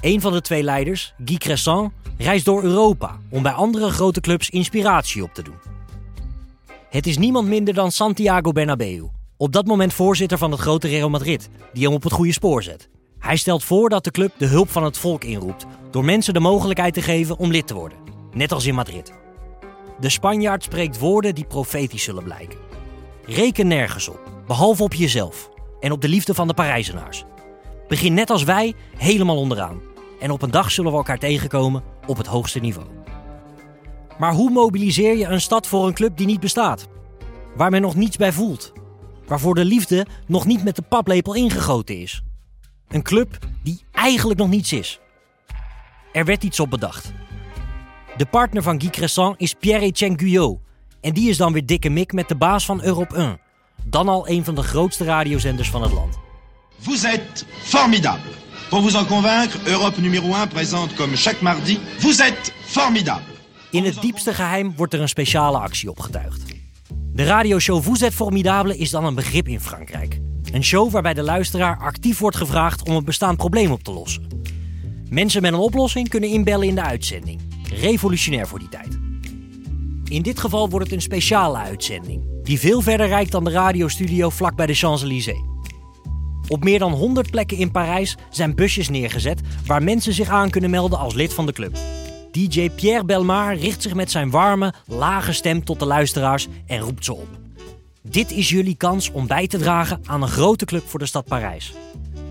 Een 0.00 0.20
van 0.20 0.32
de 0.32 0.40
twee 0.40 0.62
leiders, 0.62 1.14
Guy 1.24 1.36
Cresson, 1.36 1.92
reist 2.18 2.44
door 2.44 2.62
Europa 2.62 3.18
om 3.30 3.42
bij 3.42 3.52
andere 3.52 3.90
grote 3.90 4.20
clubs 4.20 4.50
inspiratie 4.50 5.22
op 5.22 5.34
te 5.34 5.42
doen. 5.42 5.58
Het 6.90 7.06
is 7.06 7.18
niemand 7.18 7.48
minder 7.48 7.74
dan 7.74 7.92
Santiago 7.92 8.52
Bernabeu, 8.52 9.08
op 9.36 9.52
dat 9.52 9.66
moment 9.66 9.92
voorzitter 9.92 10.38
van 10.38 10.50
het 10.50 10.60
grote 10.60 10.88
Real 10.88 11.10
Madrid, 11.10 11.48
die 11.72 11.84
hem 11.84 11.92
op 11.92 12.02
het 12.02 12.12
goede 12.12 12.32
spoor 12.32 12.62
zet. 12.62 12.88
Hij 13.18 13.36
stelt 13.36 13.64
voor 13.64 13.88
dat 13.88 14.04
de 14.04 14.10
club 14.10 14.32
de 14.38 14.46
hulp 14.46 14.70
van 14.70 14.84
het 14.84 14.98
volk 14.98 15.24
inroept 15.24 15.66
door 15.90 16.04
mensen 16.04 16.34
de 16.34 16.40
mogelijkheid 16.40 16.94
te 16.94 17.02
geven 17.02 17.38
om 17.38 17.50
lid 17.50 17.66
te 17.66 17.74
worden, 17.74 17.98
net 18.32 18.52
als 18.52 18.66
in 18.66 18.74
Madrid. 18.74 19.12
De 20.00 20.08
Spanjaard 20.08 20.62
spreekt 20.62 20.98
woorden 20.98 21.34
die 21.34 21.44
profetisch 21.44 22.02
zullen 22.02 22.24
blijken. 22.24 22.58
Reken 23.24 23.66
nergens 23.66 24.08
op, 24.08 24.20
behalve 24.46 24.82
op 24.82 24.94
jezelf 24.94 25.50
en 25.80 25.92
op 25.92 26.00
de 26.00 26.08
liefde 26.08 26.34
van 26.34 26.48
de 26.48 26.54
Parijzenaars. 26.54 27.24
Begin 27.88 28.14
net 28.14 28.30
als 28.30 28.44
wij 28.44 28.74
helemaal 28.96 29.36
onderaan. 29.36 29.89
En 30.20 30.30
op 30.30 30.42
een 30.42 30.50
dag 30.50 30.70
zullen 30.70 30.90
we 30.90 30.96
elkaar 30.96 31.18
tegenkomen 31.18 31.82
op 32.06 32.16
het 32.16 32.26
hoogste 32.26 32.58
niveau. 32.58 32.86
Maar 34.18 34.32
hoe 34.32 34.50
mobiliseer 34.50 35.16
je 35.16 35.26
een 35.26 35.40
stad 35.40 35.66
voor 35.66 35.86
een 35.86 35.94
club 35.94 36.16
die 36.16 36.26
niet 36.26 36.40
bestaat? 36.40 36.88
Waar 37.54 37.70
men 37.70 37.80
nog 37.80 37.94
niets 37.94 38.16
bij 38.16 38.32
voelt? 38.32 38.72
Waarvoor 39.26 39.54
de 39.54 39.64
liefde 39.64 40.06
nog 40.26 40.46
niet 40.46 40.64
met 40.64 40.76
de 40.76 40.82
paplepel 40.82 41.34
ingegoten 41.34 42.00
is? 42.00 42.22
Een 42.88 43.02
club 43.02 43.38
die 43.62 43.84
eigenlijk 43.92 44.38
nog 44.38 44.48
niets 44.48 44.72
is. 44.72 45.00
Er 46.12 46.24
werd 46.24 46.44
iets 46.44 46.60
op 46.60 46.70
bedacht. 46.70 47.12
De 48.16 48.26
partner 48.26 48.62
van 48.62 48.80
Guy 48.80 48.90
Cresson 48.90 49.34
is 49.36 49.54
Pierre-Etienne 49.54 50.18
Guyot. 50.18 50.58
En 51.00 51.12
die 51.12 51.28
is 51.28 51.36
dan 51.36 51.52
weer 51.52 51.66
dikke 51.66 51.88
mik 51.88 52.12
met 52.12 52.28
de 52.28 52.36
baas 52.36 52.64
van 52.64 52.82
Europe 52.82 53.16
1. 53.16 53.40
Dan 53.84 54.08
al 54.08 54.28
een 54.28 54.44
van 54.44 54.54
de 54.54 54.62
grootste 54.62 55.04
radiozenders 55.04 55.70
van 55.70 55.82
het 55.82 55.92
land. 55.92 56.18
Vous 56.78 57.04
êtes 57.04 57.44
formidable. 57.62 58.49
Pour 58.70 58.82
vous 58.82 58.96
en 58.96 59.04
convaincre, 59.04 59.58
Europe 59.66 59.98
numéro 59.98 60.34
1 60.34 60.46
présente 60.46 60.94
comme 60.94 61.16
chaque 61.16 61.42
mardi 61.42 61.80
Vous 61.98 62.22
êtes 62.22 62.52
formidable. 62.64 63.32
In 63.70 63.84
het 63.84 64.00
diepste 64.00 64.34
geheim 64.34 64.72
wordt 64.76 64.94
er 64.94 65.00
een 65.00 65.08
speciale 65.08 65.58
actie 65.58 65.90
opgetuigd. 65.90 66.42
De 67.12 67.24
radioshow 67.24 67.82
Vous 67.82 68.02
êtes 68.02 68.14
formidable 68.14 68.76
is 68.76 68.90
dan 68.90 69.04
een 69.04 69.14
begrip 69.14 69.48
in 69.48 69.60
Frankrijk. 69.60 70.20
Een 70.52 70.64
show 70.64 70.90
waarbij 70.90 71.14
de 71.14 71.22
luisteraar 71.22 71.78
actief 71.78 72.18
wordt 72.18 72.36
gevraagd 72.36 72.88
om 72.88 72.94
een 72.94 73.04
bestaand 73.04 73.36
probleem 73.36 73.70
op 73.70 73.82
te 73.82 73.92
lossen. 73.92 74.26
Mensen 75.08 75.42
met 75.42 75.52
een 75.52 75.58
oplossing 75.58 76.08
kunnen 76.08 76.30
inbellen 76.30 76.68
in 76.68 76.74
de 76.74 76.82
uitzending. 76.82 77.40
Revolutionair 77.80 78.46
voor 78.46 78.58
die 78.58 78.68
tijd. 78.68 78.98
In 80.04 80.22
dit 80.22 80.40
geval 80.40 80.68
wordt 80.68 80.84
het 80.84 80.94
een 80.94 81.02
speciale 81.02 81.58
uitzending, 81.58 82.24
die 82.42 82.58
veel 82.58 82.80
verder 82.80 83.06
reikt 83.06 83.32
dan 83.32 83.44
de 83.44 83.50
radiostudio 83.50 84.30
vlak 84.30 84.56
bij 84.56 84.66
de 84.66 84.74
Champs-Élysées. 84.74 85.49
Op 86.50 86.64
meer 86.64 86.78
dan 86.78 86.92
100 86.92 87.30
plekken 87.30 87.56
in 87.56 87.70
Parijs 87.70 88.16
zijn 88.30 88.54
busjes 88.54 88.88
neergezet 88.88 89.40
waar 89.66 89.82
mensen 89.82 90.12
zich 90.12 90.28
aan 90.28 90.50
kunnen 90.50 90.70
melden 90.70 90.98
als 90.98 91.14
lid 91.14 91.34
van 91.34 91.46
de 91.46 91.52
club. 91.52 91.78
DJ 92.32 92.70
Pierre 92.70 93.04
Belmar 93.04 93.56
richt 93.56 93.82
zich 93.82 93.94
met 93.94 94.10
zijn 94.10 94.30
warme, 94.30 94.74
lage 94.86 95.32
stem 95.32 95.64
tot 95.64 95.78
de 95.78 95.86
luisteraars 95.86 96.48
en 96.66 96.78
roept 96.78 97.04
ze 97.04 97.14
op. 97.14 97.28
Dit 98.02 98.30
is 98.30 98.48
jullie 98.48 98.74
kans 98.74 99.10
om 99.10 99.26
bij 99.26 99.46
te 99.46 99.58
dragen 99.58 100.00
aan 100.04 100.22
een 100.22 100.28
grote 100.28 100.64
club 100.64 100.88
voor 100.88 100.98
de 100.98 101.06
stad 101.06 101.24
Parijs. 101.24 101.72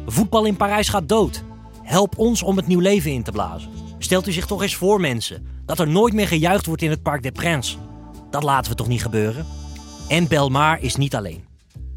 Voetbal 0.05 0.45
in 0.45 0.57
Parijs 0.57 0.89
gaat 0.89 1.09
dood. 1.09 1.43
Help 1.83 2.17
ons 2.17 2.43
om 2.43 2.57
het 2.57 2.67
nieuw 2.67 2.79
leven 2.79 3.11
in 3.11 3.23
te 3.23 3.31
blazen. 3.31 3.69
Stelt 3.97 4.27
u 4.27 4.31
zich 4.31 4.45
toch 4.45 4.61
eens 4.61 4.75
voor, 4.75 4.99
mensen, 4.99 5.47
dat 5.65 5.79
er 5.79 5.87
nooit 5.87 6.13
meer 6.13 6.27
gejuicht 6.27 6.65
wordt 6.65 6.81
in 6.81 6.89
het 6.89 7.01
Parc 7.01 7.23
des 7.23 7.31
Princes. 7.31 7.77
Dat 8.29 8.43
laten 8.43 8.71
we 8.71 8.77
toch 8.77 8.87
niet 8.87 9.01
gebeuren? 9.01 9.45
En 10.07 10.27
Belmar 10.27 10.81
is 10.81 10.95
niet 10.95 11.15
alleen. 11.15 11.43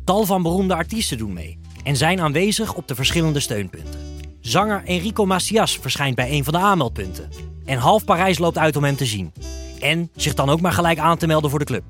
Tal 0.05 0.27
van 0.27 0.43
beroemde 0.43 0.75
artiesten 0.75 1.19
doen 1.19 1.33
mee 1.33 1.62
en 1.83 1.97
zijn 1.97 2.21
aanwezig 2.21 2.75
op 2.75 2.89
de 2.89 2.95
verschillende 2.95 3.41
steunpunten. 3.41 4.01
Zanger 4.41 4.83
Enrico 4.85 5.27
Macias 5.27 5.79
verschijnt 5.81 6.15
bij 6.15 6.31
een 6.31 6.45
van 6.45 6.53
de 6.53 6.59
aanmeldpunten. 6.59 7.29
En 7.65 7.79
half 7.79 8.05
Parijs 8.05 8.39
loopt 8.39 8.59
uit 8.59 8.77
om 8.77 8.85
hem 8.85 8.97
te 8.97 9.07
zien. 9.07 9.33
En 9.81 10.11
zich 10.17 10.35
dan 10.35 10.51
ook 10.51 10.61
maar 10.61 10.73
gelijk 10.73 10.99
aan 10.99 11.17
te 11.17 11.27
melden 11.27 11.51
voor 11.51 11.59
de 11.59 11.65
club. 11.65 11.83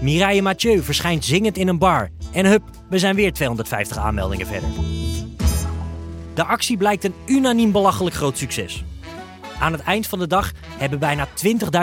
Mireille 0.00 0.42
Mathieu 0.42 0.82
verschijnt 0.82 1.24
zingend 1.24 1.56
in 1.56 1.68
een 1.68 1.78
bar. 1.78 2.08
En 2.32 2.46
hup, 2.46 2.62
we 2.88 2.98
zijn 2.98 3.14
weer 3.14 3.32
250 3.32 3.96
aanmeldingen 3.96 4.46
verder. 4.46 4.68
De 6.34 6.44
actie 6.44 6.76
blijkt 6.76 7.04
een 7.04 7.14
unaniem 7.26 7.72
belachelijk 7.72 8.16
groot 8.16 8.38
succes. 8.38 8.84
Aan 9.60 9.72
het 9.72 9.82
eind 9.82 10.06
van 10.06 10.18
de 10.18 10.26
dag 10.26 10.52
hebben 10.78 10.98
bijna 10.98 11.28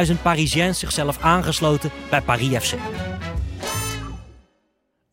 20.000 0.08 0.22
Parisiens 0.22 0.80
zichzelf 0.80 1.18
aangesloten 1.22 1.92
bij 2.10 2.22
Paris 2.22 2.58
FC. 2.58 2.74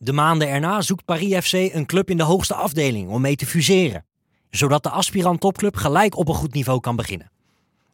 De 0.04 0.12
maanden 0.12 0.48
erna 0.48 0.80
zoekt 0.80 1.04
Paris 1.04 1.46
FC 1.46 1.52
een 1.52 1.86
club 1.86 2.10
in 2.10 2.16
de 2.16 2.22
hoogste 2.22 2.54
afdeling 2.54 3.08
om 3.08 3.20
mee 3.20 3.36
te 3.36 3.46
fuseren, 3.46 4.04
zodat 4.50 4.82
de 4.82 4.90
aspirant 4.90 5.40
topclub 5.40 5.76
gelijk 5.76 6.16
op 6.16 6.28
een 6.28 6.34
goed 6.34 6.54
niveau 6.54 6.80
kan 6.80 6.96
beginnen. 6.96 7.30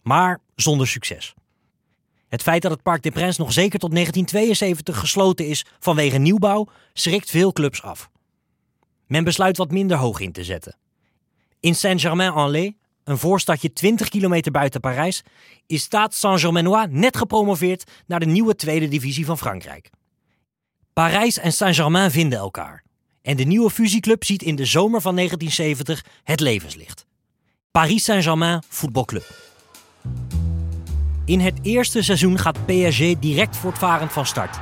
Maar 0.02 0.40
zonder 0.54 0.86
succes. 0.86 1.34
Het 2.28 2.42
feit 2.42 2.62
dat 2.62 2.70
het 2.70 2.82
Parc 2.82 3.02
des 3.02 3.12
Princes 3.12 3.36
nog 3.36 3.52
zeker 3.52 3.78
tot 3.78 3.90
1972 3.90 4.98
gesloten 4.98 5.46
is 5.46 5.64
vanwege 5.78 6.18
nieuwbouw 6.18 6.66
schrikt 6.92 7.30
veel 7.30 7.52
clubs 7.52 7.82
af. 7.82 8.10
Men 9.06 9.24
besluit 9.24 9.56
wat 9.56 9.70
minder 9.70 9.96
hoog 9.96 10.20
in 10.20 10.32
te 10.32 10.44
zetten. 10.44 10.76
In 11.60 11.74
Saint-Germain-en-Laye, 11.74 12.76
een 13.04 13.18
voorstadje 13.18 13.72
20 13.72 14.08
kilometer 14.08 14.52
buiten 14.52 14.80
Parijs, 14.80 15.22
is 15.66 15.82
Stade 15.82 16.14
Saint-Germainois 16.14 16.86
net 16.90 17.16
gepromoveerd 17.16 17.90
naar 18.06 18.20
de 18.20 18.26
nieuwe 18.26 18.56
tweede 18.56 18.88
divisie 18.88 19.24
van 19.24 19.38
Frankrijk. 19.38 19.90
Parijs 21.00 21.38
en 21.38 21.52
Saint-Germain 21.52 22.10
vinden 22.10 22.38
elkaar. 22.38 22.82
En 23.22 23.36
de 23.36 23.44
nieuwe 23.44 23.70
fusieclub 23.70 24.24
ziet 24.24 24.42
in 24.42 24.56
de 24.56 24.64
zomer 24.64 25.00
van 25.00 25.14
1970 25.14 26.04
het 26.24 26.40
levenslicht. 26.40 27.06
Paris 27.70 28.04
Saint-Germain 28.04 28.62
Voetbalclub. 28.68 29.34
In 31.24 31.40
het 31.40 31.58
eerste 31.62 32.02
seizoen 32.02 32.38
gaat 32.38 32.66
PSG 32.66 33.18
direct 33.18 33.56
voortvarend 33.56 34.12
van 34.12 34.26
start. 34.26 34.58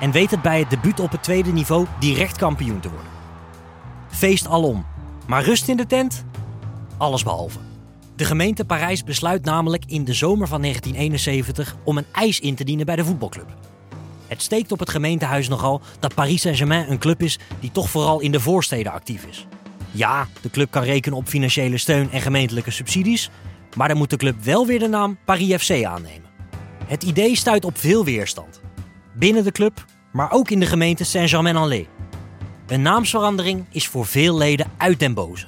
En 0.00 0.10
weet 0.10 0.30
het 0.30 0.42
bij 0.42 0.58
het 0.58 0.70
debuut 0.70 1.00
op 1.00 1.10
het 1.10 1.22
tweede 1.22 1.52
niveau 1.52 1.86
direct 2.00 2.36
kampioen 2.36 2.80
te 2.80 2.90
worden. 2.90 3.10
Feest 4.08 4.46
alom. 4.46 4.86
Maar 5.26 5.44
rust 5.44 5.68
in 5.68 5.76
de 5.76 5.86
tent? 5.86 6.24
Alles 6.96 7.22
behalve. 7.22 7.58
De 8.16 8.24
gemeente 8.24 8.64
Parijs 8.64 9.04
besluit 9.04 9.44
namelijk 9.44 9.84
in 9.86 10.04
de 10.04 10.14
zomer 10.14 10.48
van 10.48 10.60
1971 10.60 11.76
om 11.84 11.98
een 11.98 12.06
eis 12.12 12.40
in 12.40 12.54
te 12.54 12.64
dienen 12.64 12.86
bij 12.86 12.96
de 12.96 13.04
voetbalclub. 13.04 13.71
Het 14.32 14.42
steekt 14.42 14.72
op 14.72 14.78
het 14.78 14.90
gemeentehuis 14.90 15.48
nogal 15.48 15.80
dat 16.00 16.14
Paris 16.14 16.40
Saint-Germain 16.40 16.90
een 16.90 16.98
club 16.98 17.22
is 17.22 17.38
die 17.60 17.70
toch 17.70 17.90
vooral 17.90 18.20
in 18.20 18.32
de 18.32 18.40
voorsteden 18.40 18.92
actief 18.92 19.24
is. 19.24 19.46
Ja, 19.90 20.28
de 20.40 20.50
club 20.50 20.70
kan 20.70 20.82
rekenen 20.82 21.18
op 21.18 21.28
financiële 21.28 21.78
steun 21.78 22.10
en 22.10 22.20
gemeentelijke 22.20 22.70
subsidies, 22.70 23.30
maar 23.76 23.88
dan 23.88 23.96
moet 23.96 24.10
de 24.10 24.16
club 24.16 24.44
wel 24.44 24.66
weer 24.66 24.78
de 24.78 24.88
naam 24.88 25.18
Paris 25.24 25.62
FC 25.64 25.84
aannemen. 25.84 26.30
Het 26.86 27.02
idee 27.02 27.36
stuit 27.36 27.64
op 27.64 27.78
veel 27.78 28.04
weerstand. 28.04 28.60
Binnen 29.14 29.44
de 29.44 29.52
club, 29.52 29.84
maar 30.12 30.30
ook 30.30 30.50
in 30.50 30.60
de 30.60 30.66
gemeente 30.66 31.04
Saint-Germain-en-Laye. 31.04 31.86
Een 32.66 32.82
naamsverandering 32.82 33.64
is 33.70 33.88
voor 33.88 34.06
veel 34.06 34.36
leden 34.36 34.70
uit 34.76 34.98
den 34.98 35.14
boze. 35.14 35.46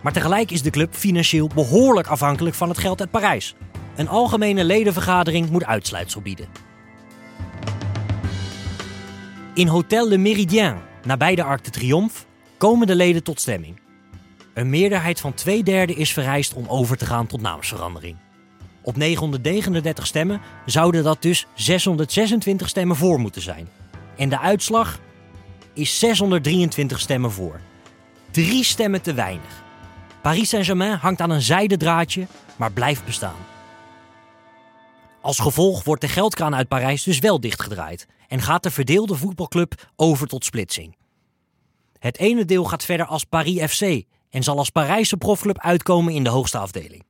Maar 0.00 0.12
tegelijk 0.12 0.50
is 0.50 0.62
de 0.62 0.70
club 0.70 0.94
financieel 0.94 1.50
behoorlijk 1.54 2.06
afhankelijk 2.06 2.54
van 2.54 2.68
het 2.68 2.78
geld 2.78 3.00
uit 3.00 3.10
Parijs. 3.10 3.54
Een 3.96 4.08
algemene 4.08 4.64
ledenvergadering 4.64 5.50
moet 5.50 5.64
uitsluitsel 5.64 6.20
bieden. 6.20 6.67
In 9.58 9.66
Hotel 9.66 10.08
Le 10.08 10.16
Méridien, 10.16 10.76
nabij 11.04 11.34
de 11.34 11.42
Arc 11.42 11.64
de 11.64 11.70
Triomphe, 11.70 12.24
komen 12.58 12.86
de 12.86 12.94
leden 12.94 13.22
tot 13.22 13.40
stemming. 13.40 13.80
Een 14.54 14.70
meerderheid 14.70 15.20
van 15.20 15.34
twee 15.34 15.62
derde 15.62 15.94
is 15.94 16.12
vereist 16.12 16.54
om 16.54 16.66
over 16.68 16.96
te 16.96 17.06
gaan 17.06 17.26
tot 17.26 17.40
naamsverandering. 17.40 18.16
Op 18.82 18.96
939 18.96 20.06
stemmen 20.06 20.40
zouden 20.66 21.04
dat 21.04 21.22
dus 21.22 21.46
626 21.54 22.68
stemmen 22.68 22.96
voor 22.96 23.20
moeten 23.20 23.42
zijn. 23.42 23.68
En 24.16 24.28
de 24.28 24.38
uitslag 24.38 24.98
is 25.72 25.98
623 25.98 27.00
stemmen 27.00 27.32
voor. 27.32 27.60
Drie 28.30 28.64
stemmen 28.64 29.02
te 29.02 29.14
weinig. 29.14 29.62
Paris 30.22 30.48
Saint-Germain 30.48 30.98
hangt 30.98 31.20
aan 31.20 31.30
een 31.30 31.42
zijden 31.42 31.78
draadje, 31.78 32.26
maar 32.56 32.72
blijft 32.72 33.04
bestaan. 33.04 33.46
Als 35.20 35.38
gevolg 35.38 35.84
wordt 35.84 36.00
de 36.00 36.08
geldkraan 36.08 36.54
uit 36.54 36.68
Parijs 36.68 37.02
dus 37.02 37.18
wel 37.18 37.40
dichtgedraaid 37.40 38.06
en 38.28 38.40
gaat 38.40 38.62
de 38.62 38.70
verdeelde 38.70 39.16
voetbalclub 39.16 39.90
over 39.96 40.26
tot 40.26 40.44
splitsing. 40.44 40.96
Het 41.98 42.18
ene 42.18 42.44
deel 42.44 42.64
gaat 42.64 42.84
verder 42.84 43.06
als 43.06 43.24
Paris 43.24 43.72
FC 43.72 44.04
en 44.30 44.42
zal 44.42 44.58
als 44.58 44.70
Parijse 44.70 45.16
profclub 45.16 45.58
uitkomen 45.58 46.14
in 46.14 46.24
de 46.24 46.30
hoogste 46.30 46.58
afdeling. 46.58 47.06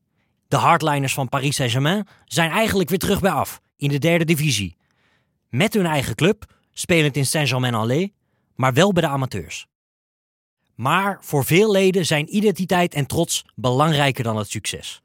De 0.49 0.57
hardliners 0.57 1.15
van 1.15 1.29
Paris 1.29 1.57
Saint-Germain 1.57 2.07
zijn 2.25 2.51
eigenlijk 2.51 2.89
weer 2.89 2.99
terug 2.99 3.21
bij 3.21 3.31
af 3.31 3.61
in 3.77 3.89
de 3.89 3.99
derde 3.99 4.25
divisie. 4.25 4.77
Met 5.49 5.75
hun 5.75 5.87
eigen 5.87 6.15
club, 6.15 6.55
spelend 6.73 7.17
in 7.17 7.27
Saint-Germain-en-Laye, 7.27 8.13
maar 8.55 8.73
wel 8.73 8.93
bij 8.93 9.03
de 9.03 9.09
amateurs. 9.09 9.67
Maar 10.75 11.19
voor 11.21 11.45
veel 11.45 11.71
leden 11.71 12.07
zijn 12.07 12.37
identiteit 12.37 12.95
en 12.95 13.07
trots 13.07 13.45
belangrijker 13.55 14.25
dan 14.25 14.37
het 14.37 14.51
succes. 14.51 15.03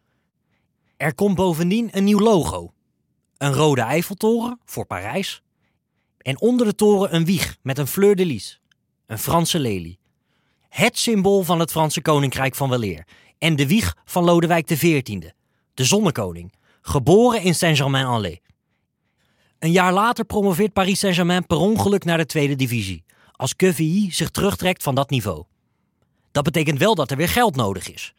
Er 0.97 1.15
komt 1.15 1.35
bovendien 1.35 1.89
een 1.91 2.03
nieuw 2.03 2.19
logo. 2.19 2.73
Een 3.37 3.53
rode 3.53 3.81
Eiffeltoren 3.81 4.59
voor 4.65 4.85
Parijs. 4.85 5.43
En 6.23 6.41
onder 6.41 6.65
de 6.65 6.75
toren 6.75 7.15
een 7.15 7.25
wieg 7.25 7.57
met 7.61 7.77
een 7.77 7.87
fleur 7.87 8.15
de 8.15 8.25
lis, 8.25 8.61
een 9.07 9.19
Franse 9.19 9.59
lelie. 9.59 9.99
Het 10.69 10.97
symbool 10.97 11.43
van 11.43 11.59
het 11.59 11.71
Franse 11.71 12.01
koninkrijk 12.01 12.55
van 12.55 12.69
weleer. 12.69 13.07
En 13.37 13.55
de 13.55 13.67
wieg 13.67 13.95
van 14.05 14.23
Lodewijk 14.23 14.65
XIV, 14.65 15.03
de 15.73 15.83
zonnekoning, 15.83 16.53
geboren 16.81 17.41
in 17.41 17.55
Saint-Germain-en-Laye. 17.55 18.41
Een 19.59 19.71
jaar 19.71 19.93
later 19.93 20.25
promoveert 20.25 20.73
Paris 20.73 20.99
Saint-Germain 20.99 21.47
per 21.47 21.57
ongeluk 21.57 22.03
naar 22.03 22.17
de 22.17 22.25
tweede 22.25 22.55
divisie, 22.55 23.03
als 23.31 23.53
QVI 23.55 24.11
zich 24.11 24.29
terugtrekt 24.29 24.83
van 24.83 24.95
dat 24.95 25.09
niveau. 25.09 25.43
Dat 26.31 26.43
betekent 26.43 26.79
wel 26.79 26.95
dat 26.95 27.11
er 27.11 27.17
weer 27.17 27.29
geld 27.29 27.55
nodig 27.55 27.91
is. 27.91 28.13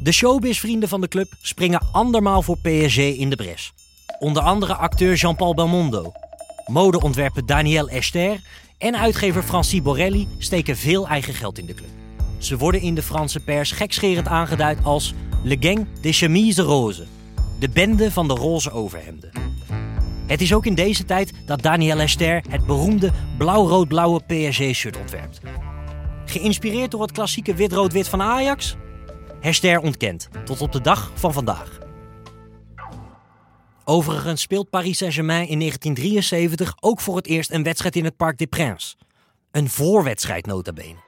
De 0.00 0.12
showbiz-vrienden 0.12 0.88
van 0.88 1.00
de 1.00 1.08
club 1.08 1.32
springen 1.40 1.80
andermaal 1.92 2.42
voor 2.42 2.58
PSG 2.58 2.98
in 2.98 3.30
de 3.30 3.36
bres. 3.36 3.72
Onder 4.18 4.42
andere 4.42 4.74
acteur 4.74 5.14
Jean-Paul 5.14 5.54
Belmondo, 5.54 6.12
modeontwerper 6.68 7.46
Daniel 7.46 7.88
Ester 7.88 8.40
en 8.78 8.98
uitgever 8.98 9.42
Francis 9.42 9.82
Borelli 9.82 10.28
steken 10.38 10.76
veel 10.76 11.08
eigen 11.08 11.34
geld 11.34 11.58
in 11.58 11.66
de 11.66 11.74
club. 11.74 11.88
Ze 12.38 12.56
worden 12.56 12.80
in 12.80 12.94
de 12.94 13.02
Franse 13.02 13.40
pers 13.40 13.72
gekscherend 13.72 14.28
aangeduid 14.28 14.78
als 14.84 15.14
Le 15.42 15.56
Gang 15.60 15.86
des 16.00 16.18
Chemises 16.18 16.64
Roses, 16.64 17.06
de 17.58 17.68
bende 17.68 18.12
van 18.12 18.28
de 18.28 18.34
roze 18.34 18.70
overhemden. 18.70 19.30
Het 20.26 20.40
is 20.40 20.54
ook 20.54 20.66
in 20.66 20.74
deze 20.74 21.04
tijd 21.04 21.32
dat 21.46 21.62
Daniel 21.62 21.98
Ester 21.98 22.42
het 22.48 22.66
beroemde 22.66 23.12
blauw-rood-blauwe 23.38 24.20
PSG-shirt 24.20 24.98
ontwerpt. 24.98 25.40
Geïnspireerd 26.24 26.90
door 26.90 27.02
het 27.02 27.12
klassieke 27.12 27.54
wit-rood-wit 27.54 28.08
van 28.08 28.22
Ajax? 28.22 28.76
Hester 29.40 29.80
ontkent, 29.80 30.28
tot 30.44 30.60
op 30.60 30.72
de 30.72 30.80
dag 30.80 31.12
van 31.14 31.32
vandaag. 31.32 31.87
Overigens 33.90 34.40
speelt 34.40 34.70
Paris 34.70 34.98
Saint-Germain 34.98 35.48
in 35.48 35.58
1973 35.58 36.74
ook 36.80 37.00
voor 37.00 37.16
het 37.16 37.26
eerst 37.26 37.50
een 37.50 37.62
wedstrijd 37.62 37.96
in 37.96 38.04
het 38.04 38.16
Parc 38.16 38.38
des 38.38 38.46
Princes. 38.50 38.96
Een 39.50 39.68
voorwedstrijd 39.68 40.46
nota 40.46 40.72
bene. 40.72 40.98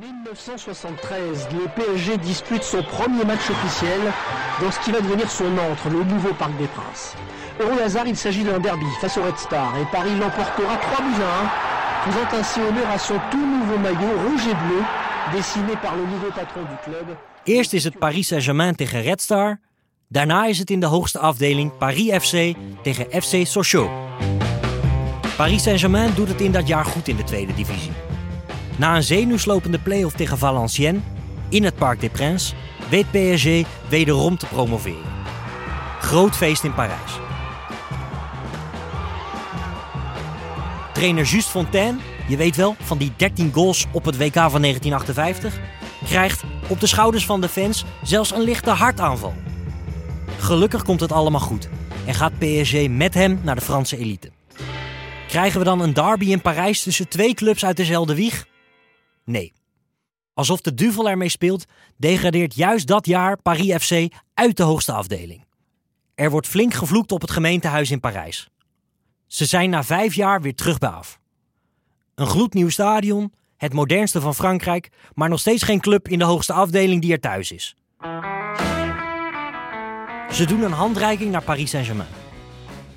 1973, 0.00 1.52
le 1.52 1.68
PSG 1.78 2.26
dispute 2.26 2.64
son 2.64 2.84
premier 2.84 3.26
match 3.26 3.50
officiel 3.50 4.00
dans 4.60 4.74
ce 4.74 4.80
qui 4.80 4.90
va 4.92 5.00
devenir 5.00 5.30
son 5.30 5.58
antre, 5.70 5.90
le 5.90 6.04
nouveau 6.04 6.34
Parc 6.34 6.56
des 6.58 6.70
Princes. 6.76 7.14
Heureux 7.60 7.82
hasard, 7.84 8.06
il 8.06 8.16
s'agit 8.16 8.44
d'un 8.44 8.60
derby 8.60 8.90
face 9.00 9.16
au 9.18 9.22
Red 9.22 9.38
Star 9.38 9.78
et 9.80 9.86
Paris 9.90 10.16
l'emportera 10.18 10.76
3 10.76 11.04
buts 11.06 11.22
à 11.22 12.06
1, 12.06 12.10
faisant 12.10 12.38
ainsi 12.38 12.60
honneur 12.60 12.88
à 12.90 12.98
son 12.98 13.18
tout 13.30 13.46
nouveau 13.46 13.78
maillot 13.78 14.14
rouge 14.26 14.46
et 14.52 14.56
bleu, 14.64 14.82
dessiné 15.36 15.76
par 15.82 15.94
le 15.96 16.02
nouveau 16.02 16.30
patron 16.34 16.62
du 16.62 16.76
club. 16.84 17.16
Eerst 17.44 17.72
is 17.72 17.84
het 17.84 17.98
Paris 17.98 18.26
Saint-Germain 18.26 18.74
tegen 18.74 19.02
Red 19.02 19.20
Star. 19.20 19.58
Daarna 20.14 20.46
is 20.46 20.58
het 20.58 20.70
in 20.70 20.80
de 20.80 20.86
hoogste 20.86 21.18
afdeling 21.18 21.76
Paris 21.78 22.26
FC 22.26 22.54
tegen 22.82 23.22
FC 23.22 23.46
Sochaux. 23.46 23.90
Paris 25.36 25.62
Saint-Germain 25.62 26.14
doet 26.14 26.28
het 26.28 26.40
in 26.40 26.52
dat 26.52 26.66
jaar 26.66 26.84
goed 26.84 27.08
in 27.08 27.16
de 27.16 27.24
tweede 27.24 27.54
divisie. 27.54 27.92
Na 28.76 28.96
een 28.96 29.02
zenuwslopende 29.02 29.78
play-off 29.78 30.14
tegen 30.14 30.38
Valenciennes 30.38 31.02
in 31.48 31.64
het 31.64 31.74
Parc 31.74 32.00
des 32.00 32.10
Princes 32.10 32.54
weet 32.90 33.10
PSG 33.10 33.68
wederom 33.88 34.38
te 34.38 34.46
promoveren. 34.46 35.12
Groot 36.00 36.36
feest 36.36 36.64
in 36.64 36.74
Parijs. 36.74 37.18
Trainer 40.92 41.24
Just 41.24 41.48
Fontaine, 41.48 41.98
je 42.28 42.36
weet 42.36 42.56
wel, 42.56 42.76
van 42.80 42.98
die 42.98 43.12
13 43.16 43.52
goals 43.52 43.86
op 43.92 44.04
het 44.04 44.16
WK 44.16 44.34
van 44.34 44.60
1958, 44.60 45.60
krijgt 46.04 46.42
op 46.68 46.80
de 46.80 46.86
schouders 46.86 47.26
van 47.26 47.40
de 47.40 47.48
fans 47.48 47.84
zelfs 48.02 48.32
een 48.32 48.42
lichte 48.42 48.70
hartaanval. 48.70 49.34
Gelukkig 50.44 50.82
komt 50.82 51.00
het 51.00 51.12
allemaal 51.12 51.40
goed 51.40 51.68
en 52.06 52.14
gaat 52.14 52.38
PSG 52.38 52.88
met 52.88 53.14
hem 53.14 53.40
naar 53.42 53.54
de 53.54 53.60
Franse 53.60 53.96
elite. 53.96 54.30
Krijgen 55.28 55.58
we 55.58 55.64
dan 55.64 55.80
een 55.80 55.92
derby 55.92 56.30
in 56.30 56.40
Parijs 56.40 56.82
tussen 56.82 57.08
twee 57.08 57.34
clubs 57.34 57.64
uit 57.64 57.76
dezelfde 57.76 58.14
wieg? 58.14 58.46
Nee. 59.24 59.52
Alsof 60.34 60.60
de 60.60 60.74
duvel 60.74 61.08
ermee 61.08 61.28
speelt, 61.28 61.64
degradeert 61.96 62.54
juist 62.54 62.86
dat 62.86 63.06
jaar 63.06 63.42
Paris 63.42 63.84
FC 63.84 64.12
uit 64.34 64.56
de 64.56 64.62
hoogste 64.62 64.92
afdeling. 64.92 65.44
Er 66.14 66.30
wordt 66.30 66.48
flink 66.48 66.74
gevloekt 66.74 67.12
op 67.12 67.20
het 67.20 67.30
gemeentehuis 67.30 67.90
in 67.90 68.00
Parijs. 68.00 68.48
Ze 69.26 69.44
zijn 69.44 69.70
na 69.70 69.84
vijf 69.84 70.14
jaar 70.14 70.42
weer 70.42 70.54
terug 70.54 70.78
bij 70.78 70.90
af. 70.90 71.20
Een 72.14 72.26
gloednieuw 72.26 72.68
stadion, 72.68 73.32
het 73.56 73.72
modernste 73.72 74.20
van 74.20 74.34
Frankrijk, 74.34 74.88
maar 75.14 75.28
nog 75.28 75.40
steeds 75.40 75.62
geen 75.62 75.80
club 75.80 76.08
in 76.08 76.18
de 76.18 76.24
hoogste 76.24 76.52
afdeling 76.52 77.02
die 77.02 77.12
er 77.12 77.20
thuis 77.20 77.52
is. 77.52 77.76
Ze 80.30 80.46
doen 80.46 80.62
een 80.62 80.72
handreiking 80.72 81.30
naar 81.30 81.42
Paris 81.42 81.70
Saint-Germain. 81.70 82.08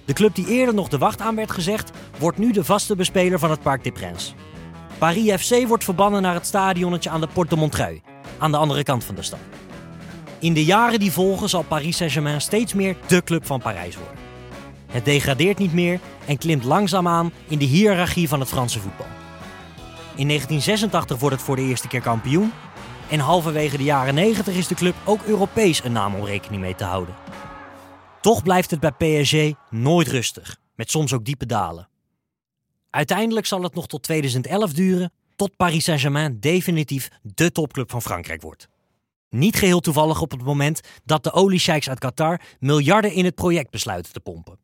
De 0.05 0.13
club 0.13 0.35
die 0.35 0.47
eerder 0.47 0.73
nog 0.73 0.87
de 0.87 0.97
wacht 0.97 1.21
aan 1.21 1.35
werd 1.35 1.51
gezegd, 1.51 1.91
wordt 2.19 2.37
nu 2.37 2.51
de 2.51 2.63
vaste 2.63 2.95
bespeler 2.95 3.39
van 3.39 3.49
het 3.49 3.61
Parc 3.61 3.83
des 3.83 3.91
Princes. 3.93 4.35
Paris 4.97 5.41
FC 5.41 5.67
wordt 5.67 5.83
verbannen 5.83 6.21
naar 6.21 6.33
het 6.33 6.45
stadionnetje 6.45 7.09
aan 7.09 7.21
de 7.21 7.27
Porte 7.27 7.55
de 7.55 7.61
Montreuil, 7.61 7.99
aan 8.37 8.51
de 8.51 8.57
andere 8.57 8.83
kant 8.83 9.03
van 9.03 9.15
de 9.15 9.21
stad. 9.21 9.39
In 10.39 10.53
de 10.53 10.65
jaren 10.65 10.99
die 10.99 11.11
volgen 11.11 11.49
zal 11.49 11.63
Paris 11.63 11.97
Saint-Germain 11.97 12.41
steeds 12.41 12.73
meer 12.73 12.95
de 13.07 13.23
club 13.23 13.45
van 13.45 13.61
Parijs 13.61 13.95
worden. 13.95 14.15
Het 14.87 15.05
degradeert 15.05 15.57
niet 15.57 15.73
meer 15.73 15.99
en 16.25 16.37
klimt 16.37 16.63
langzaamaan 16.63 17.31
in 17.47 17.57
de 17.57 17.65
hiërarchie 17.65 18.27
van 18.27 18.39
het 18.39 18.49
Franse 18.49 18.79
voetbal. 18.79 19.05
In 20.15 20.27
1986 20.27 21.19
wordt 21.19 21.35
het 21.35 21.45
voor 21.45 21.55
de 21.55 21.61
eerste 21.61 21.87
keer 21.87 22.01
kampioen. 22.01 22.51
En 23.09 23.19
halverwege 23.19 23.77
de 23.77 23.83
jaren 23.83 24.13
90 24.13 24.55
is 24.55 24.67
de 24.67 24.75
club 24.75 24.95
ook 25.05 25.23
Europees 25.23 25.83
een 25.83 25.91
naam 25.91 26.15
om 26.15 26.25
rekening 26.25 26.61
mee 26.61 26.75
te 26.75 26.83
houden. 26.83 27.15
Toch 28.21 28.43
blijft 28.43 28.71
het 28.71 28.79
bij 28.79 28.91
PSG 28.91 29.59
nooit 29.69 30.07
rustig, 30.07 30.57
met 30.75 30.91
soms 30.91 31.13
ook 31.13 31.25
diepe 31.25 31.45
dalen. 31.45 31.89
Uiteindelijk 32.89 33.45
zal 33.45 33.63
het 33.63 33.73
nog 33.73 33.87
tot 33.87 34.03
2011 34.03 34.73
duren 34.73 35.11
tot 35.35 35.55
Paris 35.55 35.83
Saint-Germain 35.83 36.39
definitief 36.39 37.09
de 37.21 37.51
topclub 37.51 37.91
van 37.91 38.01
Frankrijk 38.01 38.41
wordt. 38.41 38.67
Niet 39.29 39.55
geheel 39.55 39.79
toevallig 39.79 40.21
op 40.21 40.31
het 40.31 40.43
moment 40.43 40.81
dat 41.05 41.23
de 41.23 41.31
oliesheiks 41.31 41.89
uit 41.89 41.99
Qatar 41.99 42.41
miljarden 42.59 43.11
in 43.11 43.25
het 43.25 43.35
project 43.35 43.69
besluiten 43.69 44.13
te 44.13 44.19
pompen. 44.19 44.59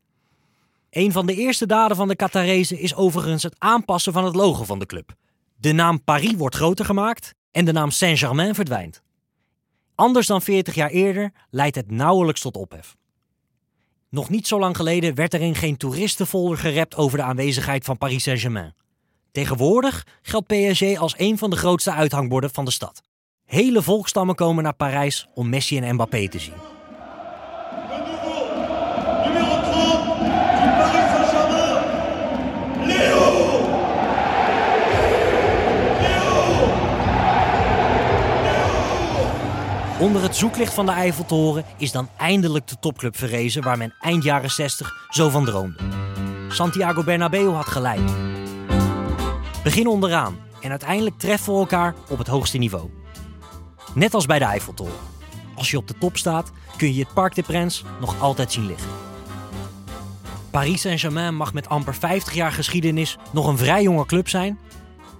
Een 0.89 1.11
van 1.11 1.25
de 1.25 1.35
eerste 1.35 1.65
daden 1.65 1.97
van 1.97 2.07
de 2.07 2.15
Qatarezen 2.15 2.79
is 2.79 2.95
overigens 2.95 3.43
het 3.43 3.55
aanpassen 3.57 4.13
van 4.13 4.25
het 4.25 4.35
logo 4.35 4.63
van 4.63 4.79
de 4.79 4.85
club. 4.85 5.13
De 5.55 5.71
naam 5.71 6.03
Paris 6.03 6.33
wordt 6.33 6.55
groter 6.55 6.85
gemaakt 6.85 7.33
en 7.53 7.65
de 7.65 7.71
naam 7.71 7.91
Saint-Germain 7.91 8.55
verdwijnt. 8.55 9.01
Anders 9.95 10.27
dan 10.27 10.41
40 10.41 10.75
jaar 10.75 10.89
eerder 10.89 11.33
leidt 11.49 11.75
het 11.75 11.91
nauwelijks 11.91 12.41
tot 12.41 12.55
ophef. 12.57 12.95
Nog 14.09 14.29
niet 14.29 14.47
zo 14.47 14.59
lang 14.59 14.75
geleden 14.75 15.15
werd 15.15 15.33
er 15.33 15.41
in 15.41 15.55
geen 15.55 15.77
toeristenfolder 15.77 16.57
gerept 16.57 16.95
over 16.95 17.17
de 17.17 17.23
aanwezigheid 17.23 17.85
van 17.85 17.97
Paris 17.97 18.23
Saint-Germain. 18.23 18.75
Tegenwoordig 19.31 20.07
geldt 20.21 20.47
PSG 20.47 20.97
als 20.97 21.13
een 21.17 21.37
van 21.37 21.49
de 21.49 21.55
grootste 21.55 21.91
uithangborden 21.91 22.49
van 22.49 22.65
de 22.65 22.71
stad. 22.71 23.01
Hele 23.45 23.81
volkstammen 23.81 24.35
komen 24.35 24.63
naar 24.63 24.75
Parijs 24.75 25.27
om 25.33 25.49
Messi 25.49 25.77
en 25.77 25.93
Mbappé 25.93 26.27
te 26.27 26.39
zien. 26.39 26.82
Onder 40.03 40.21
het 40.21 40.35
zoeklicht 40.35 40.73
van 40.73 40.85
de 40.85 40.91
Eiffeltoren 40.91 41.65
is 41.77 41.91
dan 41.91 42.09
eindelijk 42.17 42.67
de 42.67 42.75
topclub 42.79 43.17
verrezen 43.17 43.63
waar 43.63 43.77
men 43.77 43.93
eind 43.99 44.23
jaren 44.23 44.51
60 44.51 45.07
zo 45.09 45.29
van 45.29 45.45
droomde. 45.45 45.77
Santiago 46.49 47.03
Bernabeu 47.03 47.49
had 47.49 47.67
gelijk. 47.67 48.11
Begin 49.63 49.87
onderaan 49.87 50.37
en 50.61 50.69
uiteindelijk 50.69 51.19
treffen 51.19 51.53
we 51.53 51.59
elkaar 51.59 51.95
op 52.09 52.17
het 52.17 52.27
hoogste 52.27 52.57
niveau. 52.57 52.89
Net 53.93 54.13
als 54.13 54.25
bij 54.25 54.39
de 54.39 54.45
Eiffeltoren. 54.45 54.99
Als 55.55 55.71
je 55.71 55.77
op 55.77 55.87
de 55.87 55.97
top 55.97 56.17
staat, 56.17 56.51
kun 56.77 56.93
je 56.93 57.03
het 57.03 57.13
Parc 57.13 57.35
des 57.35 57.45
Princes 57.45 57.83
nog 57.99 58.21
altijd 58.21 58.51
zien 58.51 58.65
liggen. 58.65 58.89
Paris 60.51 60.81
Saint-Germain 60.81 61.35
mag 61.35 61.53
met 61.53 61.69
amper 61.69 61.95
50 61.95 62.33
jaar 62.33 62.51
geschiedenis 62.51 63.17
nog 63.31 63.47
een 63.47 63.57
vrij 63.57 63.83
jonge 63.83 64.05
club 64.05 64.29
zijn. 64.29 64.59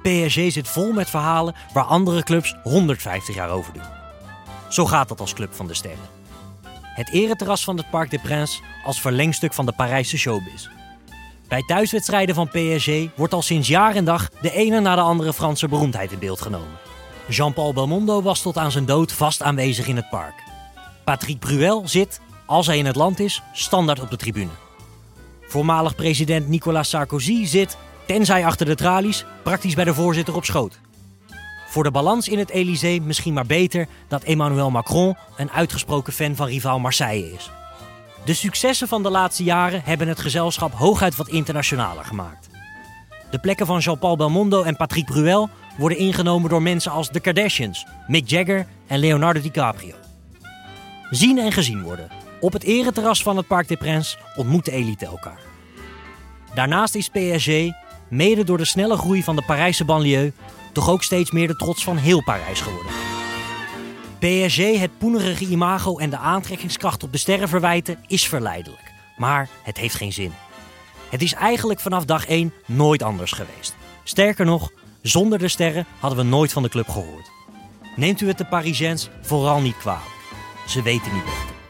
PSG 0.02 0.52
zit 0.52 0.68
vol 0.68 0.92
met 0.92 1.10
verhalen 1.10 1.56
waar 1.74 1.84
andere 1.84 2.24
clubs 2.24 2.56
150 2.63 3.36
jaar 3.36 3.50
over 3.50 3.74
doen. 3.74 4.03
Zo 4.74 4.86
gaat 4.86 5.08
dat 5.08 5.20
als 5.20 5.34
club 5.34 5.54
van 5.54 5.68
de 5.68 5.74
sterren. 5.74 6.10
Het 6.82 7.10
ereterras 7.10 7.64
van 7.64 7.78
het 7.78 7.90
Parc 7.90 8.10
des 8.10 8.22
Princes 8.22 8.62
als 8.84 9.02
verlengstuk 9.02 9.54
van 9.54 9.66
de 9.66 9.72
Parijse 9.72 10.18
showbiz. 10.18 10.68
Bij 11.48 11.62
thuiswedstrijden 11.62 12.36
van 12.36 12.48
PSG 12.48 12.90
wordt 13.16 13.34
al 13.34 13.42
sinds 13.42 13.68
jaar 13.68 13.96
en 13.96 14.06
dag 14.06 14.30
de 14.42 14.52
ene 14.52 14.80
na 14.80 14.96
de 14.96 15.02
andere 15.02 15.34
Franse 15.34 15.68
beroemdheid 15.68 16.12
in 16.12 16.20
beeld 16.20 16.42
genomen. 16.42 16.78
Jean-Paul 17.28 17.74
Belmondo 17.74 18.22
was 18.22 18.42
tot 18.42 18.58
aan 18.58 18.72
zijn 18.72 18.86
dood 18.86 19.12
vast 19.12 19.42
aanwezig 19.42 19.88
in 19.88 19.96
het 19.96 20.10
park. 20.10 20.44
Patrick 21.04 21.40
Bruel 21.40 21.88
zit, 21.88 22.22
als 22.46 22.68
hij 22.68 22.78
in 22.78 22.86
het 22.86 22.96
land 22.96 23.20
is, 23.20 23.42
standaard 23.54 24.02
op 24.02 24.10
de 24.10 24.18
tribune. 24.18 24.52
Voormalig 25.42 25.96
president 25.96 26.48
Nicolas 26.48 26.90
Sarkozy 26.90 27.46
zit, 27.46 27.78
tenzij 28.06 28.46
achter 28.46 28.66
de 28.66 28.76
tralies, 28.76 29.26
praktisch 29.44 29.76
bij 29.76 29.86
de 29.86 29.94
voorzitter 29.94 30.36
op 30.36 30.46
schoot. 30.46 30.80
Voor 31.74 31.84
de 31.84 31.92
balans 31.92 32.28
in 32.28 32.40
het 32.40 32.50
Elysée 32.50 33.02
misschien 33.02 33.34
maar 33.34 33.46
beter 33.46 33.88
dat 34.08 34.24
Emmanuel 34.24 34.72
Macron 34.72 35.16
een 35.38 35.52
uitgesproken 35.52 36.14
fan 36.14 36.36
van 36.36 36.48
rivaal 36.48 36.80
Marseille 36.80 37.34
is. 37.34 37.52
De 38.26 38.34
successen 38.34 38.88
van 38.88 39.04
de 39.04 39.10
laatste 39.10 39.44
jaren 39.44 39.82
hebben 39.84 40.08
het 40.08 40.20
gezelschap 40.20 40.74
hooguit 40.74 41.16
wat 41.16 41.28
internationaler 41.28 42.06
gemaakt. 42.06 42.50
De 43.32 43.40
plekken 43.40 43.66
van 43.66 43.80
Jean-Paul 43.80 44.16
Belmondo 44.16 44.64
en 44.64 44.76
Patrick 44.76 45.06
Bruel 45.06 45.50
worden 45.78 45.98
ingenomen 45.98 46.50
door 46.50 46.62
mensen 46.62 46.92
als 46.92 47.10
de 47.10 47.20
Kardashians, 47.20 47.86
Mick 48.08 48.30
Jagger 48.30 48.68
en 48.88 49.00
Leonardo 49.00 49.42
DiCaprio. 49.42 49.96
Zien 51.10 51.38
en 51.38 51.52
gezien 51.52 51.84
worden. 51.84 52.10
Op 52.40 52.54
het 52.54 52.64
ereterras 52.64 53.24
van 53.24 53.38
het 53.38 53.48
Parc 53.48 53.68
des 53.68 53.78
Princes 53.78 54.18
ontmoet 54.36 54.66
de 54.66 54.72
elite 54.72 55.06
elkaar. 55.06 55.40
Daarnaast 56.54 56.96
is 56.96 57.10
PSG, 57.10 57.50
mede 58.08 58.44
door 58.44 58.58
de 58.58 58.66
snelle 58.66 58.98
groei 58.98 59.24
van 59.24 59.36
de 59.36 59.44
Parijse 59.46 59.86
banlieue, 59.86 60.34
toch 60.74 60.90
ook 60.90 61.04
steeds 61.04 61.32
meer 61.32 61.48
de 61.48 61.56
trots 61.56 61.84
van 61.84 61.98
heel 61.98 62.24
Parijs 62.24 62.62
geworden. 62.62 62.92
PSG, 64.20 64.80
het 64.80 64.98
poenerige 64.98 65.46
imago 65.46 65.98
en 65.98 66.10
de 66.10 66.18
aantrekkingskracht 66.18 67.04
op 67.04 67.12
de 67.12 67.18
sterren 67.18 67.50
verwijten 67.50 67.98
is 68.08 68.28
verleidelijk. 68.28 68.92
Maar 69.18 69.50
het 69.64 69.78
heeft 69.78 69.96
geen 69.96 70.14
zin. 70.14 70.34
Het 71.10 71.22
is 71.22 71.34
eigenlijk 71.34 71.80
vanaf 71.80 72.06
dag 72.06 72.28
1 72.28 72.54
nooit 72.66 73.04
anders 73.04 73.32
geweest. 73.32 73.76
Sterker 74.04 74.46
nog, 74.46 74.72
zonder 75.02 75.40
de 75.40 75.48
sterren 75.48 75.86
hadden 76.00 76.20
we 76.20 76.26
nooit 76.26 76.54
van 76.54 76.64
de 76.64 76.70
club 76.70 76.90
gehoord. 76.90 77.32
Neemt 77.96 78.22
u 78.22 78.28
het 78.28 78.38
de 78.38 78.46
Parisiens 78.46 79.10
vooral 79.22 79.62
niet 79.62 79.78
kwalijk. 79.78 80.04
Ze 80.68 80.82
weten 80.82 81.14
niet 81.14 81.24
beter. 81.24 81.62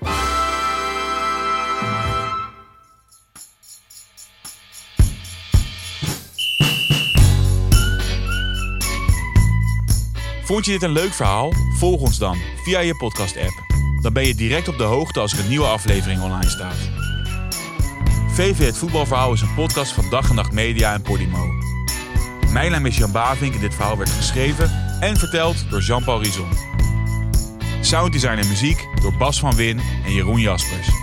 Vond 10.44 10.66
je 10.66 10.72
dit 10.72 10.84
een 10.84 10.92
leuk 10.92 11.14
verhaal? 11.14 11.54
Volg 11.78 12.02
ons 12.02 12.18
dan 12.18 12.38
via 12.64 12.80
je 12.80 12.96
podcast-app. 12.96 13.64
Dan 14.02 14.14
ben 14.14 14.28
je 14.28 14.36
direct 14.36 14.68
op 14.68 14.78
de 14.78 14.84
hoogte 14.84 15.20
als 15.20 15.34
er 15.34 15.40
een 15.40 15.48
nieuwe 15.48 15.66
aflevering 15.66 16.22
online 16.22 16.50
staat. 16.50 16.76
VV 18.28 18.58
Het 18.58 18.78
Voetbalverhaal 18.78 19.34
is 19.34 19.42
een 19.42 19.54
podcast 19.54 19.92
van 19.92 20.10
Dag 20.10 20.30
en 20.30 20.36
Nacht 20.36 20.52
Media 20.52 20.94
en 20.94 21.02
Podimo. 21.02 21.48
Mijn 22.52 22.72
naam 22.72 22.86
is 22.86 22.98
Jan 22.98 23.12
Bavink 23.12 23.54
en 23.54 23.60
dit 23.60 23.76
verhaal 23.76 23.98
werd 23.98 24.10
geschreven 24.10 24.98
en 25.00 25.18
verteld 25.18 25.70
door 25.70 25.82
Jean-Paul 25.82 26.24
Rizon. 26.24 26.50
Sounddesign 27.82 28.38
en 28.38 28.48
muziek 28.48 28.88
door 29.02 29.14
Bas 29.18 29.40
van 29.40 29.56
Win 29.56 29.80
en 30.06 30.14
Jeroen 30.14 30.40
Jaspers. 30.40 31.03